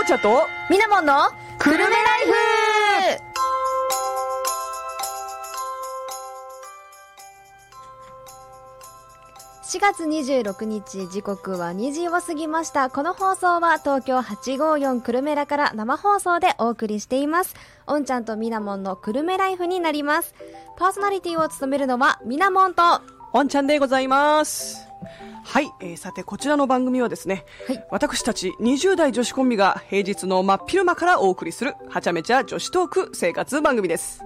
[0.00, 1.14] お茶とみなもんの
[1.58, 1.90] くるめライ
[2.24, 2.32] フ。
[9.62, 12.88] 4月26日時刻は2時を過ぎました。
[12.88, 17.54] この放送は東京854くるめらから生放送でお送りしています。
[17.86, 20.34] おんちゃんとみなもんのくるめライフになります。
[20.78, 23.02] パーソナリティを務めるのはみなもんとは
[23.34, 24.89] ワンちゃんでございます。
[25.50, 27.84] はい、えーさてこちらの番組はですね、はい。
[27.90, 34.22] 私たち20代女子コンビが平日の真っ昼間からお送りするはちゃめちゃ女子トーク生活番組です。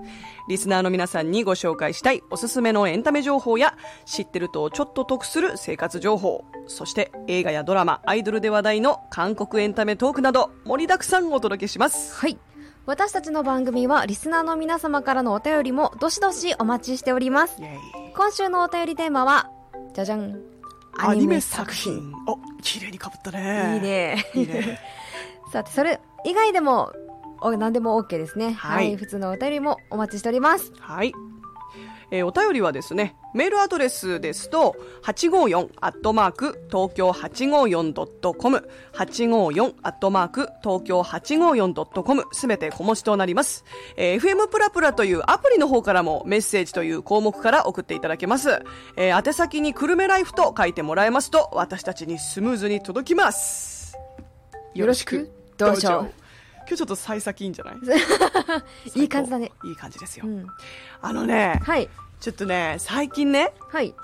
[0.50, 3.74] リスナーの皆さんにご紹介したいおすすめのエンタメ情報や
[4.05, 12.14] 知ってるとちょっと得する生活情報、そして映画やドラマ、アイドルで話題の韓国エンタメトークなど盛りだくさんお届けします。
[12.28, 12.36] い。
[12.84, 17.56] 私たちの番組はリスナーの皆様からのお便りもどしどしお待ちしております。
[18.14, 19.50] 今週のお便りテーマは
[19.95, 20.53] じゃじゃん
[20.98, 22.12] アニメ作品。
[22.27, 23.75] お、綺麗にかぶったね。
[23.77, 23.80] いい。
[23.80, 24.80] ねいいね。
[25.53, 26.92] さてそれ以外でも
[27.41, 31.12] お何でも OK ですねははいい、普通のお便りもお待ちしておりますはい。
[32.10, 43.64] えーお便りはですね、メールアドレスですと、854アットマーク東京 854.com、854アットマーク東京 854.com、すべて小文字となります。
[43.96, 48.62] えー FM プラプラというアプリの方からもメッセージという項目から送っていただけます。
[48.96, 53.96] えー宛先にくるめライフと書いてもらえますと、私たちにスムーズに届きます。
[54.74, 56.08] よろしくどうぞ
[56.67, 57.75] 今日ちょっと幸先いいんじゃない？
[59.01, 59.53] いい感じだね。
[59.65, 60.27] いい感じですよ。
[60.27, 60.47] うん。
[61.03, 61.89] あのね、はい。
[62.20, 63.95] ちょっとね、最近ね、はい。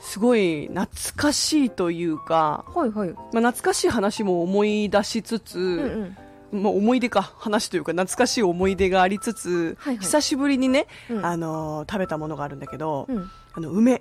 [0.00, 3.10] すごい懐かしいというか、はいはい。
[3.10, 6.16] まあ、懐かしい話も思い出しつつ、うん
[6.52, 6.62] うん。
[6.62, 10.04] まあ、思い出か話というか懐かしい思い出がありつつ、はいはい。
[10.04, 11.24] 久しぶりにね、うん。
[11.26, 13.30] あのー食べたものがあるんだけど、うん。
[13.52, 13.98] あの梅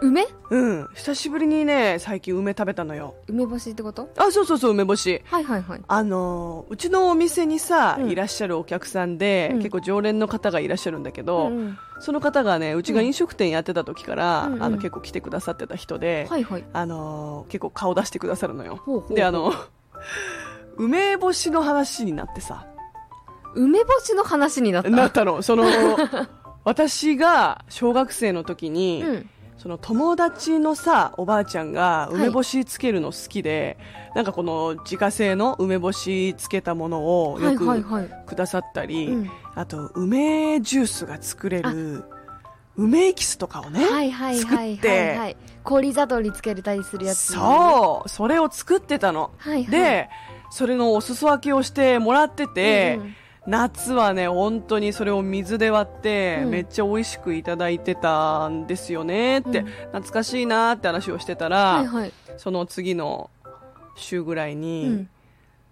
[0.00, 0.26] 梅？
[0.50, 0.88] うん。
[0.94, 3.14] 久しぶりにね最近梅食べたのよ。
[3.26, 4.08] 梅干しってこと？
[4.16, 5.22] あそうそうそう梅干し。
[5.24, 5.80] はいはいはい。
[5.88, 8.10] あのーうちのお店にさ、うん。
[8.10, 9.58] いらっしゃるお客さんで、うん。
[9.58, 11.56] 結構常連の方がいらっしゃるんだけど、うん。
[11.58, 14.62] うんその方がねうちが飲食店やってた時から、うんうん。
[14.62, 16.64] あの結構来てくださってた人で、はいはい。
[16.72, 18.76] あのー結構顔出してくださるのよ。
[18.76, 19.16] ほうほうほう。
[19.16, 19.52] であの
[20.76, 22.66] 梅干しの話になってさ。
[23.56, 24.90] 梅干しの話になった？
[24.90, 25.42] なったの。
[25.42, 25.64] その
[26.64, 33.76] 私が小学生の時に、うんその友達のさおばあちゃんが梅干しつけるの好きで、
[34.14, 38.02] なんかこの自家製の梅干しつけたものをよくはいはい。
[38.02, 39.30] はいくださったり、うん。
[39.54, 42.04] あと梅ジュースが作れる
[42.76, 45.36] 梅エキスとかをね、はいはいはい作っはい。
[45.64, 47.32] 氷砂糖につけたりするやつ。
[47.32, 48.08] そう。
[48.08, 49.66] それを作ってたの、はいはい。
[49.66, 50.08] で
[50.50, 53.14] それのお裾分けをしてもらってて、うんうん
[53.46, 56.50] 夏はね本当にそれを水で割って、うん。
[56.50, 59.38] めっちゃ美味しくいただいてたんですよね。
[59.38, 59.66] って、うん。
[59.66, 62.12] 懐かしいなって話をしてたら、はいはい。
[62.36, 63.30] その次の
[63.96, 65.08] 週ぐらいに、うん。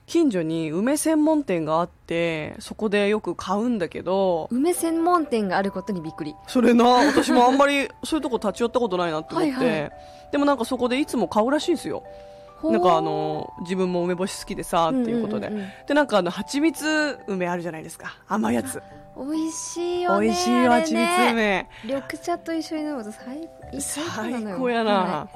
[0.06, 6.34] 近所に梅専門店があってそこでよく買うんだけど梅専門店があることにびっくり。
[6.46, 9.50] それな私もあんまりそういうとこ立ち寄ったことないなって思って。
[9.58, 9.92] はいはい。
[10.30, 12.02] でもなんかそこでいつも買うらしいんですよ
[12.64, 15.50] なんかあの自分も梅干し好きでさっていうことで、
[15.86, 18.16] でなんかあの蜂蜜梅あるじゃないですか。
[18.28, 18.82] 甘いやつ。
[19.16, 21.94] 美味しいよね美味しいよ蜂蜜ね梅。
[21.94, 23.48] 緑茶と一緒に飲むと最
[23.80, 25.28] 最高やな、は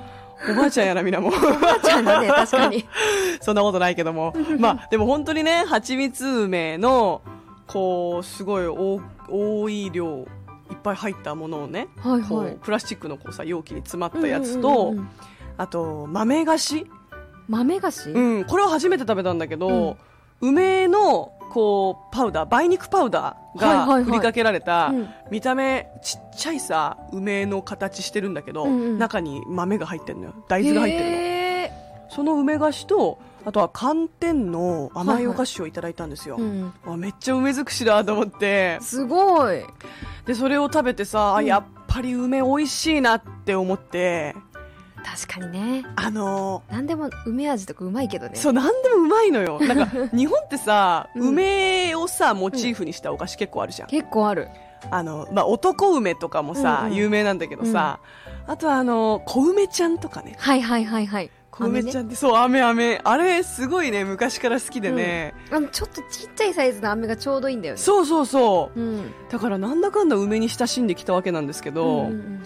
[0.50, 1.31] おばあちゃんやなみんなも。
[1.31, 2.84] いおばあちゃんだね確かに。
[3.41, 4.34] そんなことないけども。
[4.58, 7.22] まあでも本当にね蜂蜜梅の
[7.66, 10.26] こうすごい多多い量
[10.70, 14.94] いっぱい入ったものをね、はいこうはいプラスチックのこうさ容器に詰まったやつと、
[15.56, 16.87] あと豆菓子、
[17.50, 18.11] 豆菓子？
[18.12, 19.99] うん、これを初めて食べたんだけど、
[20.41, 24.05] 梅のこうパウダー梅肉パウダーはいはいはい。
[24.05, 25.09] が振りかけられた、うん。
[25.33, 28.99] 見た目ちっちゃいさ梅の形してるんだけど、うんうん。
[28.99, 30.34] 中に豆が入ってるのよ。
[30.49, 31.16] 大豆が入ってるの。
[31.16, 31.72] へ
[32.09, 36.72] その梅菓子とあとは寒天の甘いお菓子をいただいたんですよ、ーうん。
[36.84, 38.78] わめっちゃ梅尽くしだと思って。
[38.81, 39.65] すごい。
[40.27, 41.47] でそれを食べてさ、あうん。
[41.47, 44.37] やっぱり梅美味しいなって思って
[45.05, 45.84] 確かにね。
[45.97, 48.37] あの何でも梅味とかうまいけどね。
[48.37, 49.58] そう何でもうまいのよ。
[49.67, 51.29] なんか日本ってさ、うん。
[51.31, 54.49] 梅をさモチーフにしたお菓子結構あるじゃん、結構ある。
[54.91, 56.97] あの、まあ、男梅とかもさ、うんうん。
[56.97, 58.00] 有名なんだけどさ、
[58.47, 60.37] あとはあの小梅ちゃんとかね。
[60.38, 61.31] はいはいはいはい。
[61.50, 67.81] 小梅ちゃんんって、そう飴飴あれすごいね昔から好きでね、あのちょっとちっちゃいサイズの飴がちょうどいいんだよね。
[67.81, 68.81] そうそうそう。
[68.81, 69.12] うん。
[69.29, 72.43] だからなんだかんだ梅に親しんできたわけなんですけど、うんうん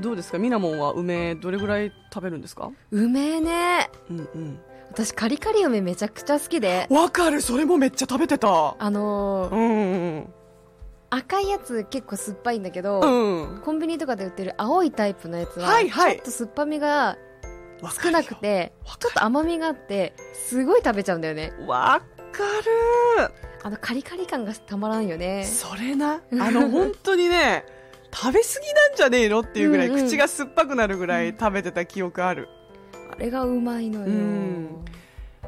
[0.00, 0.38] どうですか？
[0.38, 2.70] みなもんは梅どれぐらい食べるんですか？
[2.90, 3.90] うん梅ね。
[4.10, 4.58] うん
[4.90, 6.86] 私カリカリ梅めちゃくちゃ好きで。
[6.90, 7.40] うんわかる。
[7.40, 8.76] それもめっちゃ食べてた。
[8.78, 10.34] あのーうんうん
[11.10, 13.60] 赤いやつ結構酸っぱいんだけど、うんうん。
[13.60, 16.16] コンビニとかで売ってる青いタイプのやつは、はいはい。
[16.16, 17.16] ちょっと酸っぱみが
[18.02, 21.52] 少なくてちょっと甘みがあってすごい食べちゃうんだよね。
[21.68, 23.30] わる。
[23.62, 25.44] あのカリカリ感がたまらんよね。
[25.44, 26.14] それな。
[26.14, 27.64] あの本当にね
[28.14, 30.06] 食べ過ぎなんじゃねえのっていうぐらい、うんうん。
[30.06, 32.48] 口が酸っぱくなるぐらい食べてた記憶ある、
[33.12, 34.84] あれがうまいのよ、うん。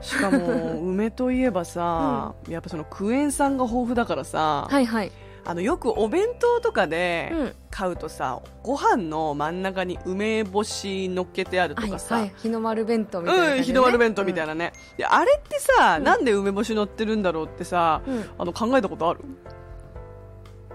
[0.01, 5.13] しかも梅といえばさ、やっぱそのクエン酸が豊富だからさ、はいはい。
[5.49, 7.53] あのよくお弁当とかでうん。
[7.71, 16.05] 買うとさ、ご飯の真ん中に梅干し乗っけてあるとはいかさ、はい日の丸弁当みたいな感じで、うん、ね、日の丸弁当みたいな、なね、であれってさ、うん。
[16.05, 18.25] なんで梅干し乗ってるんだろうってさ、うん。
[18.39, 19.21] あの考えたことある？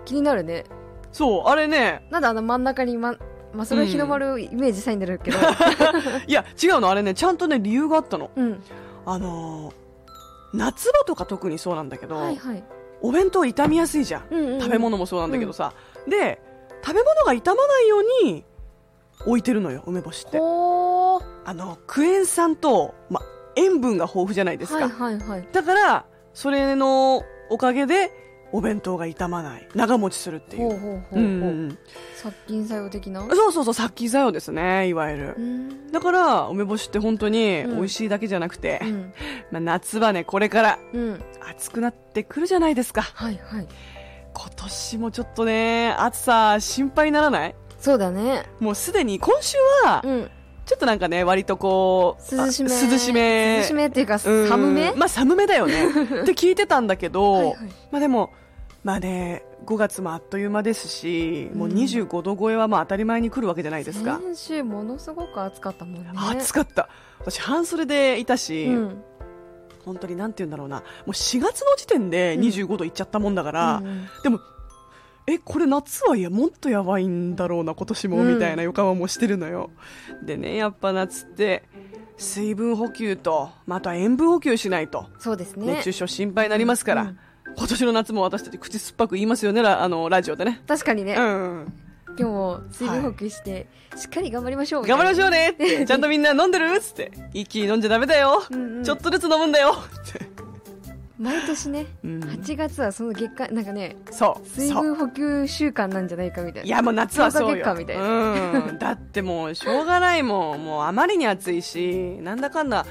[0.06, 0.64] 気になるね
[1.12, 2.06] そうあれね。
[2.10, 3.16] なんであの真ん中にま
[3.54, 5.38] まあそれは日の丸イメージしたいんだろうけど。
[6.28, 6.90] いや違うの。
[6.90, 8.32] あれねちゃんとね理由があったの。
[8.36, 8.64] うん。
[9.06, 9.82] あのー
[10.54, 12.64] 夏場とか特にそうなんだけど、はいはい、
[13.02, 14.60] お弁当傷みやすいじゃん、うんうんうん。
[14.60, 15.74] 食べ物もそうなんだけどさ、
[16.08, 16.42] で
[16.84, 18.44] 食べ物が傷まないように
[19.26, 20.40] 置いてるのよ梅干しって。
[20.40, 21.24] ほー。
[21.46, 23.22] あのクエン酸と、ま、
[23.56, 25.48] 塩分が豊富じゃないですか、はいはいはい。
[25.52, 28.12] だからそれのおかげで
[28.54, 29.68] お弁当が傷まない。
[29.76, 30.64] 長持ちするっていう。
[30.64, 31.78] ほうほうほうほう、うんうんうん。
[32.16, 33.22] 殺菌作用的な？
[33.34, 35.92] そうそうそう殺菌作用ですねいわゆる、うん。
[35.92, 37.76] だから梅干しって本当にうん。
[37.78, 39.14] 美味しいだけじゃなくて、うん。
[39.52, 41.22] まあ、夏はねこれからうん。
[41.50, 43.02] 暑くなってくるじゃないですか。
[43.02, 43.68] はいはい。
[44.34, 47.56] 今年もちょっとね暑さ心配にならない？
[47.80, 48.44] そうだね。
[48.60, 50.30] もうすでに今週はうん。
[50.64, 53.58] ちょっとなんかね割とこう涼しめあ涼しめ。
[53.58, 54.48] 涼しめっていうかうん。
[54.48, 54.94] 寒め？
[54.96, 55.86] まあ寒めだよね。
[56.22, 57.56] って聞いてたんだけどはいはい。
[57.92, 58.30] まあでも
[58.84, 66.10] まあね5月もあっという間ですし、もううん25度超えはまあ当たり前に来るわけじゃないですか、先週ものすごく暑かったもんね。
[66.16, 66.90] 暑かった。
[67.20, 69.04] 私半袖でいたし、うん。
[69.86, 70.78] 本当になんて言うんだろうな。
[70.78, 74.08] もう4月の時点で25度いっちゃったもんだから、うんうん。
[74.24, 74.40] でも
[75.28, 78.34] えこれ夏はいやもっとやばいんだろうな今年も、うん。
[78.34, 79.70] みたいな予感はもうしてるのよ。
[80.24, 81.64] でねやっぱ夏って
[82.18, 85.06] 水分補給と、まあ、あとは塩分補給しないと。
[85.20, 85.68] そうですね。
[85.68, 87.20] 熱中症心配になりますから、うん
[87.58, 89.62] 今年の夏も私たち口酸っぱく言いますよね。
[89.62, 90.62] ラあのラジオでね。
[90.68, 91.74] 確かにね、うん。
[92.18, 95.56] 今日も水分補給して、しっかり頑張りましょう頑張りましょうね。
[95.88, 97.12] ちゃんとみんな飲んでるっつって。
[97.34, 98.84] 一気に飲んじゃダメだよ、うんうん。
[98.84, 99.76] ちょっとずつ飲むんだよ。
[99.76, 100.26] って、
[101.18, 102.20] 毎年ね、うん。
[102.20, 104.48] 8月はその月間なんかねそう。
[104.48, 106.68] 水分補給習慣なんじゃないかみたいな。
[106.68, 107.76] いやもう夏はそうよ。
[107.76, 110.66] みたいうん、だってもうしょうがないもん。
[110.66, 112.86] もうあまりに暑いしなんだかんだ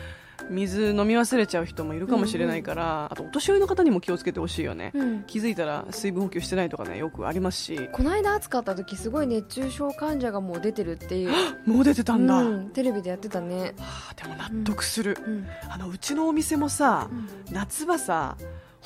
[0.51, 5.23] 水飲み忘れちゃう人もいるかもしれないから、あとお年寄りの方にも気をつけてほしいよね、うん。
[5.23, 7.89] 気づいたら水分補給してないとかねよくありますし。
[7.93, 11.31] この間暑かった時すごい熱中症患者がもう出てるっていう、
[11.71, 15.47] もう出てたんだ、うん、テレビでやってたね、はあでも納得する、うん。
[15.69, 17.55] あのうちのお店もさ、うん。
[17.55, 18.37] 夏場さ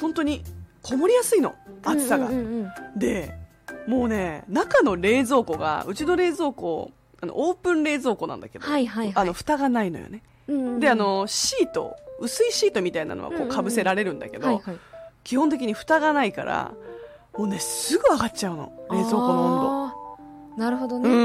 [0.00, 0.42] 本当に
[0.82, 1.54] こもりやすいの。
[1.82, 2.98] 暑さが、うんうんうんうん。
[2.98, 3.34] で
[3.86, 6.90] もうね中の冷蔵庫がうちの冷蔵庫
[7.20, 9.12] あのオープン冷蔵庫なんだけど、はいはいはい。
[9.14, 10.80] あの蓋がないのよねうんうんうん。
[10.80, 14.78] であのシート薄いシートみたいなのはこうかぶせられるんだけど、はいはい。
[15.24, 16.72] 基本的に蓋がないから
[17.36, 18.72] もうねすぐ上がっちゃうの。
[18.90, 20.60] 冷蔵庫の温あー。
[20.60, 21.18] なるほど度、ね、う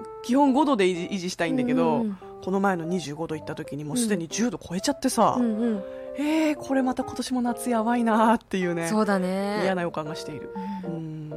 [0.00, 5.82] ん、基本5度で維持維持したいんだけど、うんうんこの前の25度行った時にもうすでに10度超えちゃってさ、うんうん。
[6.16, 9.62] えー、これまた今年も夏やばいなーっていうねそうだね。
[9.64, 10.52] 嫌な予感がしている、
[10.84, 10.92] うん。
[10.92, 11.30] うん。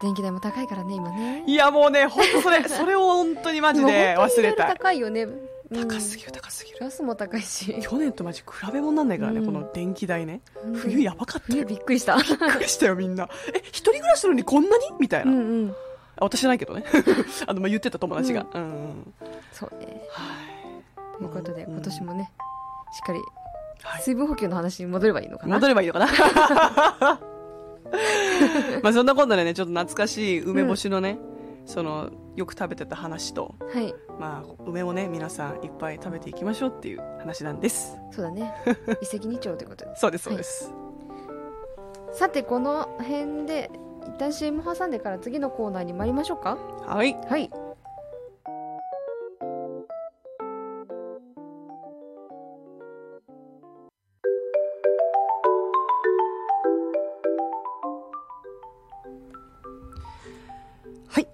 [0.00, 1.44] 電気代も高いからね今ね。
[1.46, 4.78] いやもうね本当それそれを本当にマジで忘れたい。
[4.78, 6.78] 高いよね、うん高すぎる高すぎる。
[6.80, 7.80] ガスも高いし。
[7.80, 9.46] 去年とマジ比べ物になんないからね、うん。
[9.46, 10.40] この電気代ね。
[10.64, 10.74] うん。
[10.74, 11.66] 冬やばかった冬よ。
[11.66, 12.16] びっくりした。
[12.16, 13.28] びっくりしたよみんな。
[13.54, 14.84] え一人暮らしなのにこんなに？
[14.98, 15.70] みたいな、うんうん。
[15.70, 16.84] あ私じゃないけどね。
[17.46, 19.14] あの、まあ、言ってた友達が、うんうん。
[19.52, 20.02] そうね。
[20.10, 20.24] は
[21.16, 21.18] い。
[21.18, 21.72] ということでうん。
[21.74, 22.32] 今年もね
[22.92, 23.20] しっかり
[23.82, 24.02] はい。
[24.02, 25.54] 水分補給の話に戻ればいいのかな？
[25.54, 27.20] 戻ればいいのかな？
[28.82, 31.18] まあそんなことでねちょっと懐かしい梅干しのね、
[31.70, 33.94] そのよく食べてた話とはい。
[34.18, 37.96] まあ梅をね皆さんいっぱい食べていきましょうっていう話なんです。
[38.10, 38.52] そうだね。
[39.00, 39.94] 一石二鳥ということで。
[39.94, 40.72] そうですそうです、
[42.12, 43.70] さてこの辺で
[44.02, 46.58] 一旦 CM 挟んでから次のコーナーに参りましょうか。
[46.86, 47.14] はい。
[47.28, 47.48] はい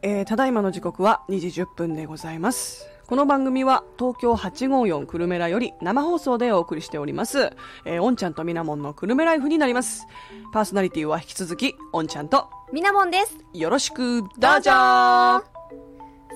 [0.09, 2.89] えーただいまの時刻は2時10分でございます。
[3.09, 7.51] この番組は東京854くるめらより生放送でお送りしております。
[7.85, 10.07] えー、おんちゃんとみなもんのくるめライフになります。
[10.53, 14.71] パーソナリティは引き続き、おんちゃんとみなもんですよろしく、どうぞ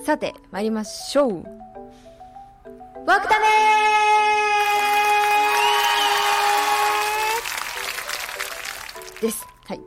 [0.03, 1.45] さて参りましょう
[3.07, 3.45] ワクタメ
[9.21, 9.81] ですはい、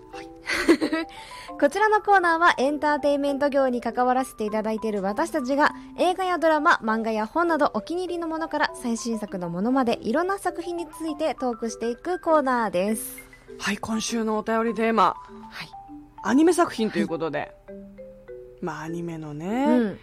[1.60, 13.22] こちらのコーナーはエンターテインメント業に関わらせていただいている私たちが映画やドラマ、漫画や本などお気に入りのものから最新作のものまでいろんな作品についてトークしていくコーナーです。
[13.58, 15.14] はい、今週のお便りテーマ、
[15.50, 15.68] はい。
[16.22, 17.54] アニメ作品ということで、
[18.60, 19.98] まあアニメのね、うん。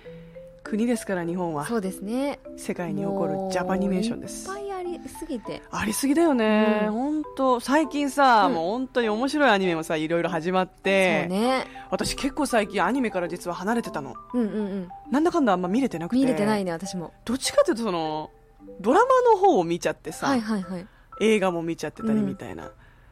[0.64, 2.40] 国ですから日本はそうですね。
[2.56, 5.62] 世界に誇るジャパニメーションですいっぱいありすぎて。
[5.72, 11.68] ありすぎだよね、うん本当最近さ、うんもう本当に面白いアニメもさいろいろ始まっそうて、ね。
[11.90, 14.90] 私結構最近アニメから実は離れてたのうんうんうん。
[15.12, 17.14] なんだかんだあんま見れてなくて見れてないね、私も。
[17.26, 18.32] どっちかというとその
[18.80, 20.88] ドラマの方を見ちゃってさ、はいはいはい。
[21.20, 22.72] 映画も見ちゃってたりみたいな、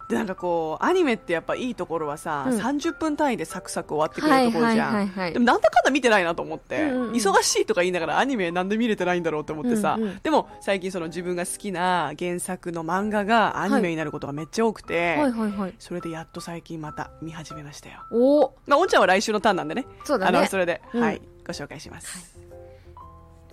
[0.10, 2.60] でなんかこうアニメってやっぱいいところはさ、うん。
[2.60, 7.14] 30分単位でサクサク終わってくはいれるところじゃん、はいはいはいでもなんだかんだ見てないなと思って、うんうんうん。
[7.14, 10.20] 忙しいとか言いながらアニメなんで見れてないんだろうって思ってさ、うんうん。
[10.24, 15.32] でも最近その自分が好きな原作の漫画がアニメになることがめっちゃ多くて、はい。
[15.32, 15.74] はいはい。
[15.78, 18.00] それでやっと最近また見始めましたよ。
[18.12, 18.40] お。
[18.46, 19.86] おまあおんちゃんは来週のターンなんでね。
[20.06, 20.38] そうだね。
[20.40, 21.04] あのそれで、うん。
[21.04, 22.40] はいご紹介します、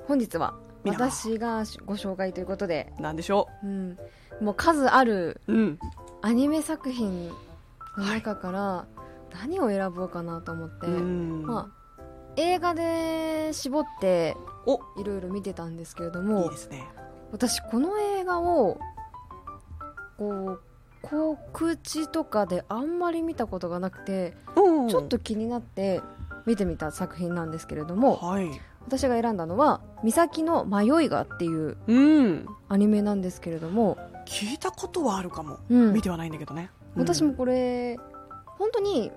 [0.06, 0.52] 本日は
[0.84, 3.66] 私がご紹介ということで、なんでしょう。
[3.66, 3.96] ん、
[4.42, 5.78] もう数あるううん
[6.26, 7.28] アニメ作品
[7.96, 8.86] の中から
[9.32, 11.46] 何を選ぼうかなと思って、うん。
[11.46, 12.02] まあ、
[12.34, 14.80] 映画で絞ってお。
[15.00, 16.84] いろいろ見てたんですけれどいいもですね。
[17.30, 18.80] 私この映画を
[20.18, 20.60] こう
[21.12, 24.88] 告知とかであんまり見たことがなくてうん。
[24.88, 26.02] ちょっと気になって
[26.44, 28.50] 見てみた作品なんですけれどもはい。
[28.84, 32.46] 私が選んだのは「岬の迷いが」っていううん。
[32.68, 35.92] アニメなんですけれども、聞いたことはあるかも、うん。
[35.94, 37.96] 見てはないんだけどね、私もこれ
[38.58, 39.10] 本当に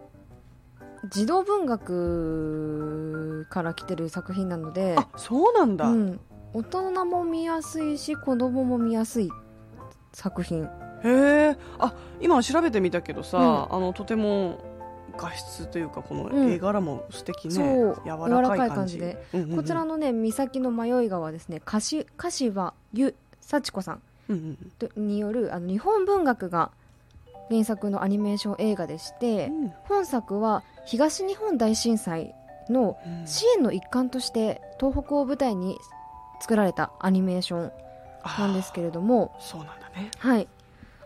[1.10, 6.20] 児童文学から来てる作品なのであそうなんだ、うん、
[6.54, 9.30] 大人も見やすいし子供も見やすい
[10.14, 10.64] 作品。
[10.64, 10.70] へ
[11.06, 11.58] え。
[11.78, 14.60] あ今調べてみたけどさ、あのとても
[15.18, 16.52] 画質というかこのうん。
[16.52, 18.02] 絵柄も素敵ね、そう。
[18.06, 18.38] 柔らかい感じ。
[18.38, 19.56] 柔らかい感じで、うんうんうん。
[19.58, 21.62] こちらのね岬の迷いがはですね。
[21.64, 24.02] 柏柏ゆ幸子さん
[24.96, 26.72] によるあの日本文学が
[27.50, 29.74] 原作のアニメーション映画でして、うん。
[29.86, 32.36] 本作は東日本大震災
[32.70, 33.28] のうん。
[33.28, 35.78] 支援の一環として東北を舞台に
[36.42, 37.72] 作られたアニメーション
[38.38, 40.12] なんですけれどもそうなんだね。
[40.20, 40.48] はい。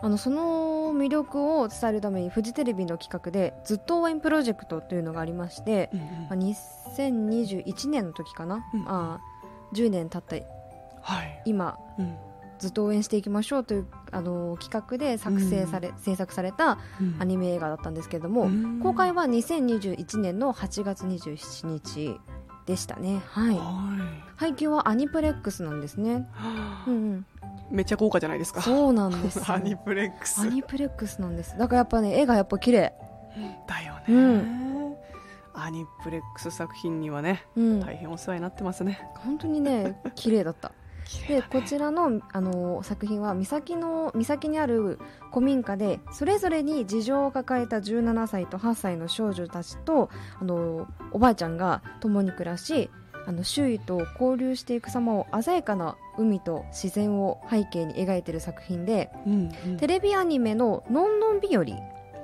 [0.02, 6.06] あのその魅力を伝えるためにフジテレビの企画で「ずっと応援プロジェクト」というのがありまして、うんうん。
[6.08, 9.34] まあ、2021年の時かな、うんあー
[9.74, 10.46] 10年経った
[11.02, 12.16] はい、今うん
[12.64, 17.18] ずっと応援していきましょうというあの企画で作成され、制作されたうん。
[17.20, 18.80] アニメ映画だったんですけれども、うん。
[18.80, 22.20] 公開は2021年の8月27日
[22.66, 23.22] でしたね。
[23.26, 23.56] はい。
[23.56, 24.34] はい。
[24.38, 26.86] 配給はアニプレックスなんですね、はあ。
[26.88, 27.26] うんうん、
[27.70, 28.62] めっちゃ豪華じゃないですか。
[28.62, 29.46] そうなんですよ。
[29.52, 30.40] アニプレックス。
[30.40, 31.58] アニプレックスなんです。
[31.58, 32.94] だからやっぱね絵がやっぱ綺麗。
[33.68, 34.96] だよね、うん。
[35.54, 37.80] アニプレックス作品にはねうん。
[37.82, 40.72] 大変お世話になってますね、本当にね綺麗だった
[41.28, 45.00] でこちらのあの作品は岬の岬にある
[45.32, 52.90] 古民家でそれぞれに事情を抱えた17歳と8歳の少女たちとあのおばあちゃんが共に暮らし
[53.26, 59.78] あの周囲と交流していく様を鮮やかな海と自然を背景に描いている作品でうんうん。
[59.78, 61.64] テレビアニメの「のんのん日和」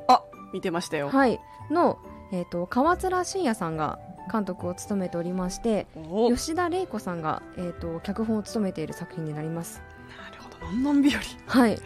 [0.08, 1.40] あ見てましたよ、はい、
[1.72, 2.00] の、
[2.32, 5.88] えー、と川面信也さんが監督を務めておりまして
[6.30, 9.82] 吉田玲子さんが、えー、と脚本を務めている作品になります。
[10.32, 10.72] るほど。
[10.72, 11.80] のんのん日和はい、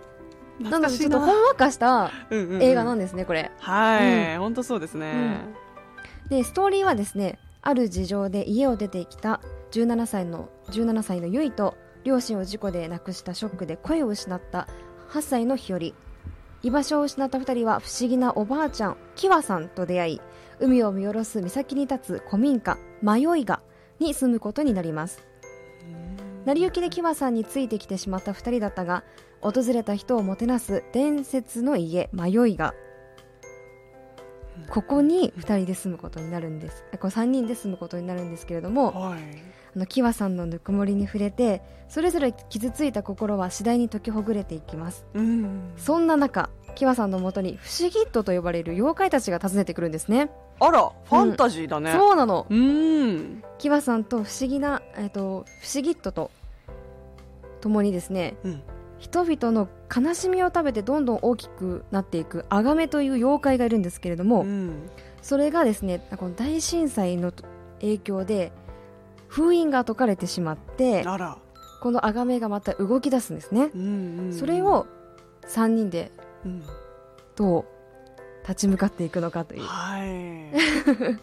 [0.60, 0.78] な。
[0.78, 2.62] の懐かちょっとほんわかしたうんうんうん。
[2.62, 3.50] 映画なんですね、これ。
[3.58, 5.40] はい、本当そうですね、
[6.28, 9.40] で、ストーリーはですね、ある事情で家を出てきた
[9.72, 14.68] 17歳の、17歳のゆいと、両親を事故で亡くしたショックで声を失った
[15.10, 15.78] 8歳の日和。
[16.62, 20.20] 居場所を失った2人は不思議なおばあちゃん、キワさんと出会い、
[20.60, 23.60] 海を見下ろす岬に立つ古民家、迷いが
[23.98, 25.26] に住むことになります。
[26.44, 29.02] 成り行きでキワさんについてきてしまった2人だったが
[29.40, 32.74] 訪れた人をもてなす伝説の家迷いが。
[34.68, 36.84] ここに2人で住むことになるんです。
[37.00, 39.20] これ3人で住むことになるんですけれどもはい。
[39.76, 45.04] あのキワさんのぬくもりに触れてそれぞれ傷ついた心は次第に解きほぐれていきます。
[45.14, 45.72] うん。
[45.76, 50.30] そんな中キワさんのもとに不思議っとと呼ばれる妖怪たちが訪ねてくるんですね。
[50.60, 52.46] あらファンタジーだね、そうなの。
[52.48, 53.42] うん。
[53.58, 56.30] キワさんと不思議な、えっと不思議っとと
[57.60, 58.62] 共にですねうん。
[58.98, 64.88] 人々の悲しみを食べてどんどん大きくなっていくアガメという妖怪がいるんですけれども、うん。
[65.20, 67.32] それがですねこの大震災の
[67.80, 68.52] 影響で
[69.28, 71.04] 封印が解かれてしまって
[71.82, 74.32] このアガメがまた動き出すんですね、うんうんうん。
[74.32, 74.86] それ、を
[75.48, 76.23] 3人でうん
[77.36, 77.64] どう
[78.42, 79.62] 立ち向かっていくのかという。
[79.62, 81.18] はい。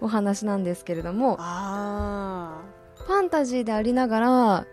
[0.00, 1.36] お話なんですけれども。
[1.38, 2.60] あ
[2.96, 4.66] ファンタジーでありながらー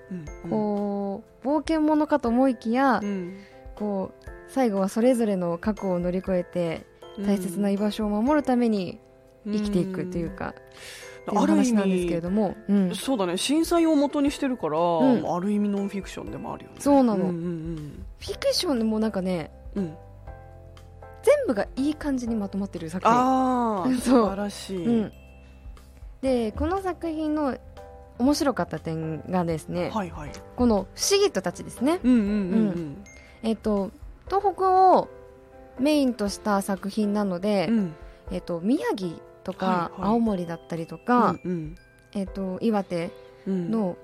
[0.43, 0.50] うん。
[0.50, 3.38] こう冒険者かと思いきやうん。
[3.75, 6.86] こう最後はそれぞれの過去を乗り越えて
[7.25, 9.00] 大切な居場所を守るために
[9.45, 10.53] 生きていくというか、っ
[11.25, 13.38] ていうある意話なんですけれ味ども、うん、そうだね。
[13.38, 15.36] 震災を元にしてるから、ん。
[15.36, 16.77] ある意味ノンフィクションでもあるよね。
[16.79, 17.25] そうなの。
[17.25, 19.83] うんうんフィクションもなんかねうん。
[19.83, 19.97] うん
[21.23, 23.13] 全部がいい感じにまとまってる作品。
[23.15, 25.13] あ 素晴らしい、うん、
[26.21, 27.57] でこの作品の
[28.19, 30.31] 面白かった点がですね、はいはい。
[30.55, 33.03] この不思議とたちですね、うんうんうん
[33.41, 33.91] えっと
[34.27, 35.07] 東北を
[35.79, 37.77] メインとした作品なので、うん。
[37.77, 37.95] うん
[38.31, 39.11] えっと宮城
[39.43, 40.11] とかはいはい。
[40.11, 41.75] 青森だったりとか、うん。
[42.13, 43.11] えっと岩手
[43.47, 43.71] うん。
[43.71, 43.97] の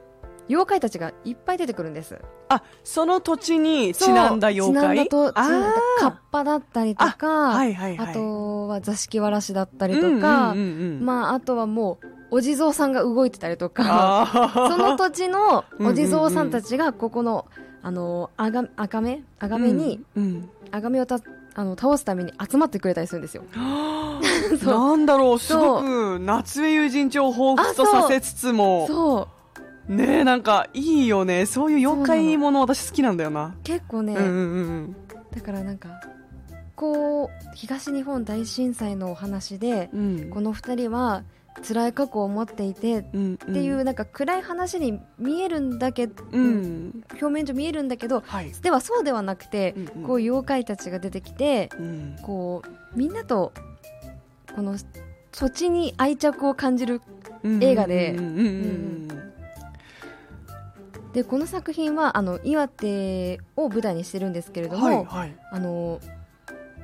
[0.50, 2.20] 妖怪たちがいっぱい出てくるんです。
[2.50, 5.08] あその土地にちなんだ妖怪？
[5.08, 8.10] ちなんだとちあなんだカッーパだったりとかはいはいはい。
[8.10, 11.06] あとは座敷わらしだったりとか、うんうんうんうん。
[11.06, 17.46] まああとはもうお地蔵さんが動いてたりとかその土地のお地蔵さんたちがここの
[17.82, 20.50] あのあが赤目赤目に、うんうん。
[20.72, 21.20] 赤目をた
[21.56, 23.44] あの倒すために集まってくれたりするんですよ。
[24.64, 25.40] なんだろう。
[25.40, 28.88] すごく夏目友人帳を彷彿とさせつつも。
[28.88, 29.39] そう
[29.90, 31.46] ねえなんかいいよね。
[31.48, 33.56] そういう妖怪もの私好きなんだよな。
[33.64, 34.38] 結構ね、うんうんう
[34.82, 34.96] ん
[35.32, 35.90] だからなんか
[36.76, 40.20] こう東日本大震災のお話でうん。
[40.20, 41.24] うんこの2人は
[41.68, 43.38] 辛い過去を持っていてっうん。
[43.38, 47.04] ていうなんか暗い話に見えるんだけど、うん。
[47.14, 48.52] 表面上見えるんだけどはい。
[48.62, 50.08] ではそうではなくて、うんうん。
[50.08, 52.16] こう妖怪たちが出てきてうん。
[52.22, 53.54] こうみんなと
[54.56, 54.78] この
[55.32, 57.02] 土地に愛着を感じる
[57.44, 58.16] 映画で
[61.14, 65.36] でこの作品はあの岩手を舞台にしてるんですけれうんども、はいはい。
[65.52, 66.00] あの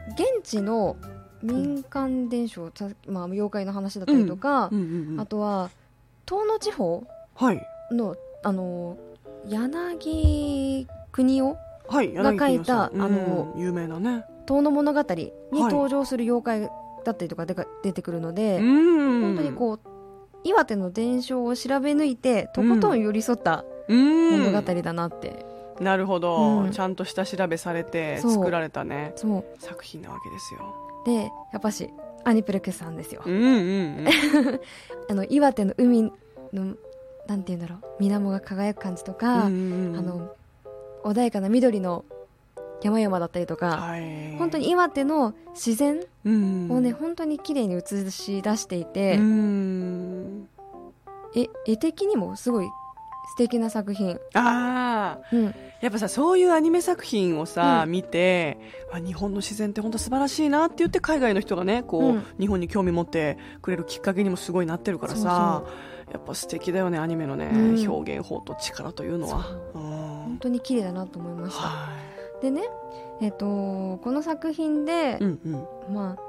[0.10, 0.96] 現地の
[1.44, 5.70] 民間伝承、たまあ、妖怪の話だったりとか、うんうんうんあとは
[6.28, 7.06] 東野地方
[7.36, 7.62] はい。
[7.92, 8.98] のあの
[9.48, 13.02] 柳国夫はいが書いた柳国さん。
[13.02, 14.26] あのうん有名なね。
[14.48, 15.62] 遠野物語にはい。
[15.72, 16.62] 登場する妖怪
[17.04, 19.22] だったりとかでか出てくるので、うん。
[19.22, 19.80] 本当にこう
[20.44, 25.46] 岩手の伝承を調べ抜いてとことん寄り添ったうん物語だなって、
[25.80, 26.72] なるほど、うん。
[26.72, 29.14] ちゃんと下調べされて作られたね。
[29.16, 29.46] そう。
[29.60, 30.76] 作品なわけですよ。
[31.06, 31.90] でやっぱし
[32.24, 33.50] アニプレックスさんですよ、うんうんう
[34.02, 34.08] ん。
[35.10, 36.12] あの岩手の海
[36.52, 36.76] の
[37.28, 37.80] なんて言うんだろう。
[38.00, 39.98] 水面が輝く感じとか、うんうんうん。
[39.98, 40.32] あの
[41.04, 42.06] 穏やかな緑の
[42.82, 44.36] 山々だったりとか、はい。
[44.38, 46.72] 本当に岩手の自然うん。
[46.72, 50.48] をね、本当に綺麗に映し出していて、うん。
[51.36, 52.68] え絵的にもすごい
[53.28, 57.92] 素敵な作品、ああうん、やっぱさそういうアニメ作品をさ、うん。
[57.92, 58.58] 見て
[58.92, 62.26] あ日本の自然って本当素晴らしいなって言って海外の人がねこう、うん。
[62.40, 65.64] 日本に興味持ってくれるきっかけにもすごいなってるからさ
[66.12, 67.90] やっぱ素敵だよねアニメのね、うん。
[67.90, 69.44] 表現法と力というのは。
[69.74, 71.62] 本当に綺麗だなと思いました。
[71.62, 71.90] は
[72.42, 72.64] でね
[73.22, 73.46] えっ、と
[74.04, 75.40] この作品でい、うん
[75.90, 75.94] うん。
[75.94, 76.25] まあ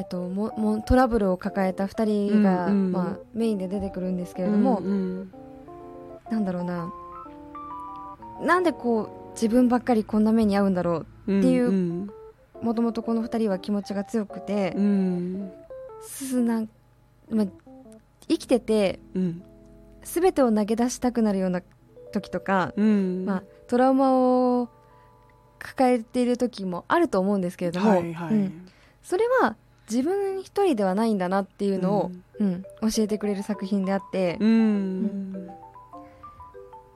[0.00, 2.92] えっと、ももトラブルを抱えた2人が、うんうん。
[2.92, 5.30] まあ、メインで出てくるんですけれども、うん
[6.30, 6.90] なんだろうな。
[8.40, 12.10] なんでこう自分ばっかりこんな目に遭うんだろうん、っていうん
[12.62, 15.52] もともとこの2人は気持ちが強くてう、ん。
[16.00, 16.68] すなん
[17.28, 17.46] まあ、
[18.26, 19.42] 生きててうん。
[20.02, 21.60] 全てを投げ出したくなるような
[22.10, 23.26] 時とか、うん。
[23.26, 24.70] まあ、トラウマを
[25.58, 28.66] 抱えている時もあると思うんですけれども、はいはい、うん。
[29.02, 29.56] それは
[29.90, 32.62] 自分一人ではないんだなっていうのを、うん。
[32.80, 35.50] 教えてくれる作品であって、うん。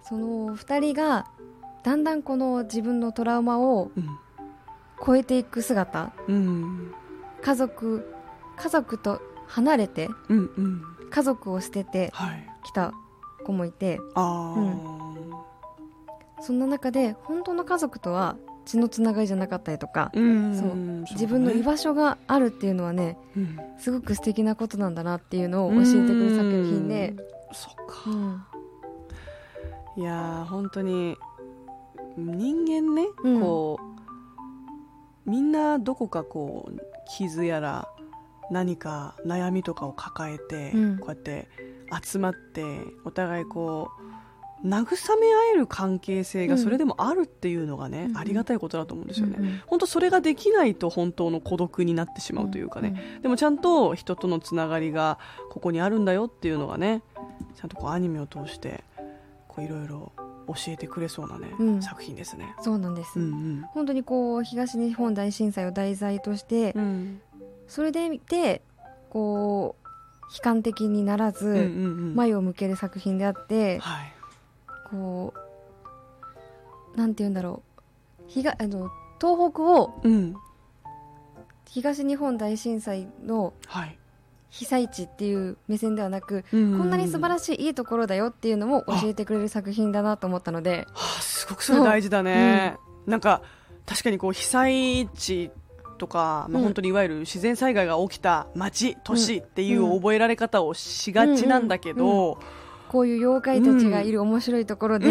[0.03, 1.27] その2人が
[1.83, 4.09] だんだんこの自分のトラウマをうん。
[5.05, 6.13] 超えていく姿。
[6.29, 6.93] うん。
[7.43, 8.07] 家族
[8.57, 10.83] 家族と離れてうんうん。
[11.11, 12.49] 家族を捨ててはい。
[12.65, 12.93] きた
[13.45, 13.99] 子もいて。
[14.15, 20.57] ああそんな中で本当の家族とは血のつながりじゃなかったりとか、うん。
[20.57, 20.69] そう。
[20.69, 21.07] ね。
[21.11, 23.59] 自分の居場所があるっていうのはねうん。
[23.79, 27.15] すごく素敵なことなんだなっていうのを教えてくれる作品で、
[27.53, 30.03] そっかうん。
[30.03, 31.17] いやー本当に
[32.17, 33.41] 人間ね、うん。
[33.41, 33.79] こ
[35.27, 36.81] うみんなどこかこう
[37.17, 37.89] 傷やら
[38.51, 40.99] 何か悩みとかを抱えて、うん。
[40.99, 41.49] こうやって
[42.03, 42.65] 集まって
[43.05, 44.14] お互いこう
[44.65, 46.61] 慰め合える関係性がうん。
[46.61, 55.19] それでもあるっていうのがね、うんありがたいことだと思うんですよね、うんうん本当それができないと本当の孤独になってしまうというかね、でもちゃんと人とのつながりが
[55.51, 57.03] ここにあるんだよっていうのがね
[57.57, 58.85] ちゃんとこうアニメを通して
[59.49, 60.13] こういろいろ
[60.47, 61.83] 教えてくれそうなね、うん。
[61.83, 62.55] 作品ですね。
[62.61, 66.83] そうなんです、うん本当にこう東日本大震災を題材として、うん。
[66.83, 67.21] うん
[67.67, 68.61] それで見て
[69.09, 69.89] こう
[70.37, 71.61] 悲観的にならず、うんうんう
[72.13, 72.15] ん。
[72.15, 74.14] 前を向ける作品であってはい
[74.91, 75.35] こ
[76.95, 78.23] うなんて言うんだろう。
[78.29, 80.35] 東あの東北をうん。
[81.67, 83.99] 東日本大震災のはい。
[84.51, 90.87] 被災地っていう目線ではなく、こんこんなに素晴らしいいいところだよっていうのも教えてくれる作品だなと思ったので。
[90.93, 93.43] はあ、すごくそれ大事だね、なんか
[93.85, 95.51] 確かにこう被災地
[95.99, 96.65] とか、まあ、うん。
[96.67, 102.39] 本当にいわゆる自然災害が起きた町、都市っていう覚えられ方をしがちなんだけど、
[102.95, 105.07] こういう妖怪たちがいる面白いところで、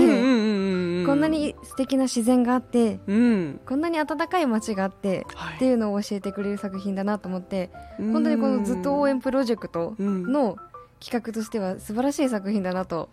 [1.06, 5.56] こんなに素敵な自然があってうん、こんなに温かい街があってはい。
[5.58, 10.32] っていうのを教えてくれる作品だなと思って本当にこのずっと応援プロジェクトうん。
[10.32, 10.56] の
[11.02, 13.10] 企画としては素晴らしい作品だなと、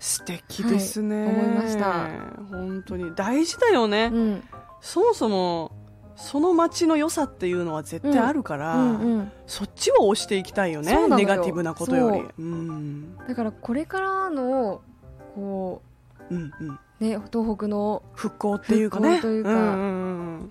[0.00, 2.08] 素敵ですね、はい思いました。
[2.50, 3.14] 本当に。
[3.14, 4.42] 大事だよね、うん。
[4.80, 5.70] そもそも
[6.18, 12.18] その街の良さっていうのは絶対あるから、うんうん、そっちを押していきたいよねネガティブなことより。
[12.18, 12.32] そう。
[12.38, 13.16] うん。
[13.16, 14.80] だからこれからの
[15.36, 15.80] こ
[16.28, 16.68] うんうん。
[16.70, 19.20] う、ね、東北の復興っていうかね。
[19.20, 19.50] というか。
[19.50, 20.50] んうんうん。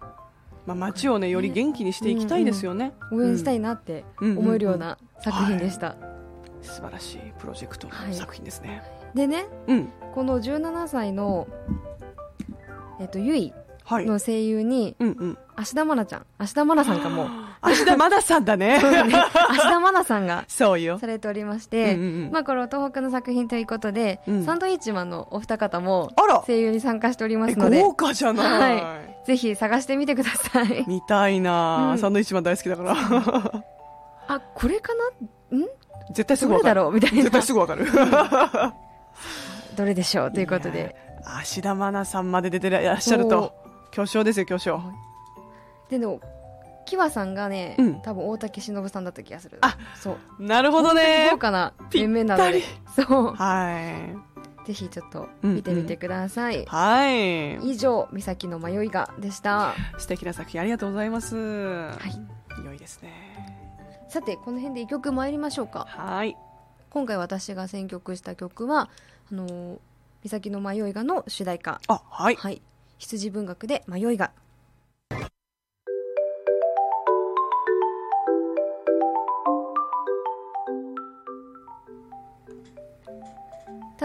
[0.65, 5.95] まあ、街をねより元気にしていきたいですよね、応援したいなって思えるような作品でした、
[6.61, 8.09] 素晴らしいプロジェクトはい。
[8.09, 8.83] の作品ですね、
[9.15, 9.89] でねうん。
[10.13, 11.47] この17歳の、
[12.99, 13.53] えっと、ゆい
[13.85, 14.05] はい。
[14.05, 16.25] の声優にうんうん芦田愛菜ちゃん。
[16.37, 17.27] 芦田愛菜さんかも。
[17.61, 18.75] 芦田愛菜さん だね。
[18.77, 20.99] 芦田愛菜さんがそうよ。
[20.99, 22.31] されておりまして、うんうんうん。
[22.31, 24.45] まあ、これは東北の作品ということで、うん。
[24.45, 26.11] サンドイッチマンのお二方も
[26.45, 27.81] 声優に参加しておりまえすので。
[27.81, 30.85] 豪華じゃない、はぜひ探してみてください。
[30.87, 31.97] 見たいな、うん。
[31.97, 32.95] サンドイッチマン大好きだから。
[34.27, 34.93] あこれか
[35.51, 35.57] な？
[35.57, 35.65] ん？
[36.13, 36.93] 絶対すぐどれだわかるろう？
[36.93, 37.17] みたいな。
[37.23, 37.87] 絶対すぐわかる。
[39.75, 40.31] どれでしょう？
[40.31, 40.95] ということで。
[41.25, 43.53] 芦田愛菜さんまで出てらっしゃると。
[43.91, 44.79] 巨匠ですよ巨匠
[45.89, 46.21] でも
[46.85, 48.01] キワさんがね、うん。
[48.01, 49.57] 多分大竹しのぶさんだった気がする。
[49.61, 50.43] あそう。
[50.43, 51.29] なるほどね。
[51.31, 52.61] 豪華な面々なので。
[52.61, 53.33] ぴそう。
[53.33, 54.17] は
[54.63, 54.67] い。
[54.67, 57.55] ぜひちょっと見てみてください、はい。
[57.59, 59.73] 以上「三崎の迷いが」でした。
[59.97, 61.37] 素敵な作品ありがとうございます。
[61.37, 61.97] は
[62.59, 62.65] い。
[62.65, 63.11] 良いですね。
[64.09, 65.85] さてこの辺で一曲参りましょうか。
[65.89, 66.35] はい。
[66.89, 68.89] 今回私が選曲した曲は
[69.31, 69.79] 「あのー
[70.23, 71.79] 三崎の迷いが」の主題歌。
[71.87, 72.35] あはい。
[72.35, 72.61] はい。
[72.97, 74.31] 羊文学で迷いが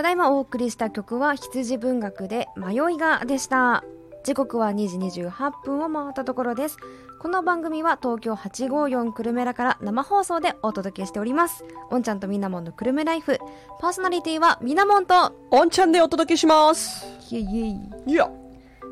[0.03, 3.85] ただいまお送りした曲は羊文学で迷いがでした。
[4.25, 6.77] 時刻は2時28分を回ったところです。
[7.21, 11.65] この番組は東京854久留米らから生放送でお届けしております。
[11.93, 13.39] おんちゃんとみなもんの久留米ライフ。
[13.81, 15.37] パーソナリティはみなもんと。
[15.53, 17.07] オンちゃんでお届けします。
[17.31, 17.67] イエイイエ
[18.09, 18.13] イ。
[18.13, 18.29] いや。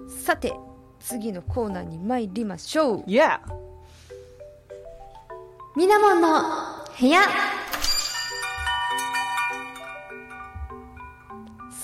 [0.06, 0.54] さて
[1.00, 3.04] 次のコーナーに参りましょう。
[3.08, 3.40] いや。
[5.76, 6.28] みなもんの
[7.00, 7.22] 部屋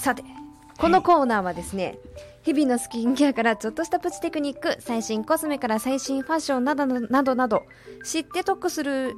[0.07, 0.23] さて
[0.79, 1.99] このコーナーはですね
[2.45, 7.65] 日々のスキンケアからちょっとしたプチテクニック最新コスメから最新ファッションなどなどなど
[8.05, 9.17] 知って得する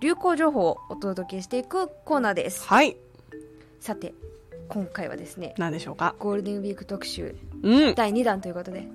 [0.00, 2.66] 流行情報をお届けしていくコーナーです。
[2.68, 2.98] はい。
[3.80, 4.12] さて
[4.68, 6.14] 今回はですね何でしょうか？
[6.18, 7.94] ゴールデンウィーク特集うん。
[7.94, 8.86] 第2弾ということで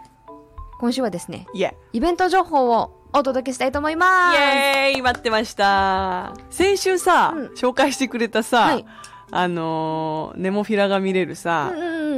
[0.80, 1.46] 今週はですね
[1.92, 6.32] イベント情報をお届けしたいと思いまイすエーイ待ってました。
[6.48, 7.46] 先週さ、うん。
[7.48, 8.86] 紹介してくれたさ、はい
[9.30, 11.72] あのーネモフィラが見れるさ、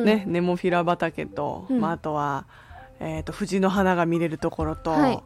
[0.04, 1.80] ね、ネモフィラ畑と、うん。
[1.80, 2.46] まあ、あとは、
[3.00, 5.22] えっ、と、藤の花が見れるところと、はい。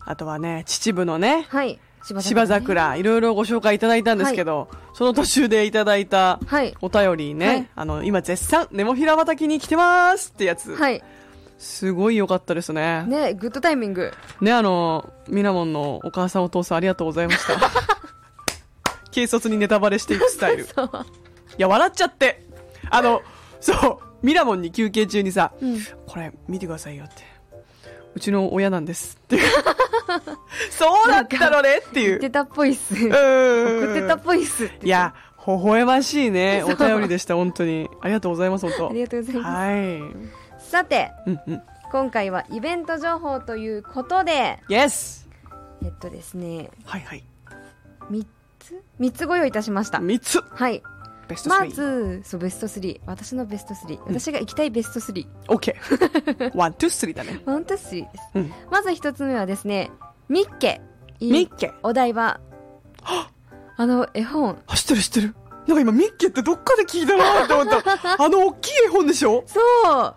[0.00, 1.78] あとはね、秩父のね、はい。
[2.04, 6.74] 芝芝桜、いろいろご紹介いただいたんですけど、その途中でいただいたはい。
[6.82, 7.68] お便りね、はい。
[7.76, 11.02] あの、今絶賛、ネモフィラ畑に来てますってやつ、はい。
[11.56, 13.04] すごい良かったですね。
[13.04, 14.12] ねグッドタイミング。
[14.42, 17.54] ね、あの、みなもんのお母さんお父さんありがとうございました。
[19.14, 20.64] 軽率にネタバレしていくスタイル。
[20.64, 20.90] いそう
[21.58, 22.42] や、笑っちゃって。
[22.90, 23.22] あの、
[23.60, 27.22] そう、ミラモンに休憩中にさ、うんこれ見てくださいよって。
[28.14, 29.48] うちの親なんですっていう。
[30.70, 32.08] そうだったのねっていう。
[32.10, 35.14] 言ってたっぽいっすうん送ってたっぽいっすいや、
[35.46, 37.90] 微笑ましいね、 お便りでした、本当に。
[38.00, 39.40] ありがとうございます、本ありがとうござい当。
[39.42, 39.74] ます、はい。
[39.74, 41.62] うんさてうん。
[41.92, 45.28] 今回はイベント情報ということで Yes
[45.84, 47.22] えっとですねはいはい。
[48.10, 48.26] 3
[48.58, 50.42] つ？3つご用意いたしました3つ。
[50.50, 50.82] はい
[51.28, 51.70] ベストま3。
[51.72, 55.74] ずそうベスト3私のベスト3私が行きたいベスト3、OK。
[56.56, 57.40] one、two、three だね。
[57.44, 58.02] one two three です。
[58.34, 58.52] うん。
[58.70, 59.90] まず1つ目はですね
[60.28, 60.80] ミッケ。
[61.20, 61.72] ミッケ。
[61.82, 62.40] お台場
[63.76, 64.58] あの絵本。
[64.66, 65.34] あ、知ってる知ってる。
[65.66, 67.82] なんか今ミッケってどっかで聞いたなって思った。
[68.22, 69.44] あの大きい絵本でしょ？
[69.46, 70.14] そう。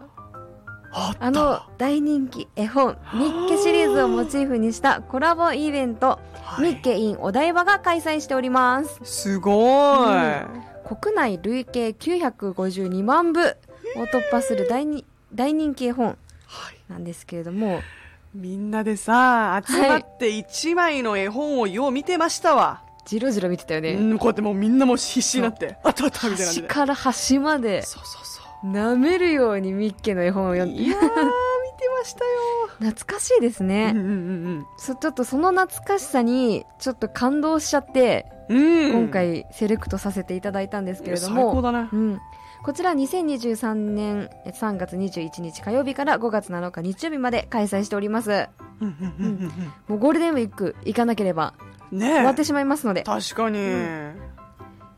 [1.19, 6.61] あの大人気絵本ミッケシリーズをモチーフにしたコラボイベント、はい。
[6.61, 8.99] ミッケ in お台場が開催しております。
[9.03, 10.07] すごい、
[10.87, 16.77] 国内累計952万部を突破する大に大人気絵本はい。
[16.87, 17.81] なんですけれども。
[18.33, 30.83] みんなでさ集まって一枚の絵本をよう見てましたわ、じろじろ見てたよね、うん、こうやってもうみんなもう必死になってあったあったみたいな端から端までそうそうそ舐めるようにミッケの絵本をう読んで。
[30.83, 31.13] いやー見て
[31.99, 32.91] ましたよ。
[32.91, 41.89] 懐かしいですね、うんうんそちょっとその懐かしさにちょっと感動しちゃって、うんうん今回セレクトさせていただいたんですけれど最もね。
[41.91, 42.19] うん、
[42.63, 48.49] こちら2023年3月21日火曜日から5月7日日曜日まで開催しております。
[48.79, 49.51] うんうんうん
[49.87, 51.53] もうゴールデンウィーク行かなければ
[51.91, 53.59] 終わってしまいますので、確かに、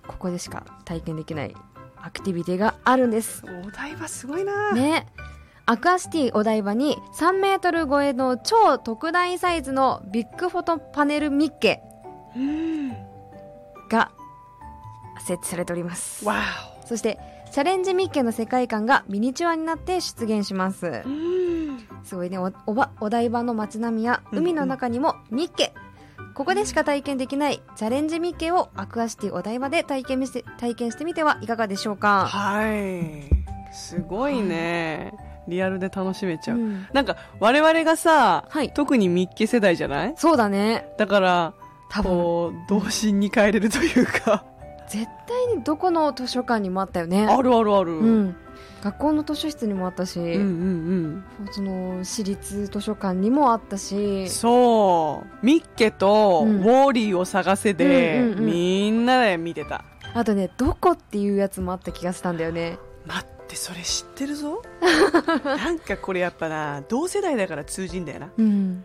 [0.07, 1.55] ここでしか体験できない
[1.97, 3.43] アクティビティがあるんです。
[3.45, 5.07] お台場すごいな、ね。
[5.65, 11.81] アクアシティお台場に3メートル超えの超特大サイズのビッグフォトパネルミッケ。
[12.35, 13.08] うん
[13.89, 14.11] が
[15.19, 16.25] 設置されております。
[16.25, 16.41] わ
[16.85, 17.19] そして
[17.51, 21.03] チャレンジミッケの世界観がミニチュアになって出現します。
[22.03, 22.37] すごいね。
[22.37, 25.73] おおばお台場の街並みや海の中にもミッケ、
[26.35, 33.23] ここでしか体験できないチャレンジミッケをアクアシティお台場で体験して体験してみてはいかがでしょうか、はい。
[33.73, 35.13] すごいね、
[35.47, 36.87] リアルで楽しめちゃう、うん。
[36.93, 38.71] なんか我々がさ、はい。
[38.73, 40.13] 特にミッケ世代じゃない？
[40.17, 40.87] そうだね。
[40.97, 41.53] だから
[41.89, 44.45] 多分童心に帰れるというか、
[44.87, 47.25] 絶対にどこの図書館にもあったよね。
[47.27, 48.35] あるあるある、うん、
[48.83, 54.23] 学校の図書室にもあったし、うんうんその私立図書館にもあったうし。
[54.23, 55.45] んそう。
[55.45, 56.61] ミッケとウうん。
[56.63, 58.45] ォーリーを探せで、うんうんうん。
[58.45, 59.83] みんなで見てた。
[60.13, 62.77] あとねどこっていうやつもあった気がしたんだよね。
[63.05, 64.61] 待ってそれ知ってるぞ。
[65.45, 68.29] なんかこれやっぱな同世代だから通じんだよな。
[68.37, 68.83] うん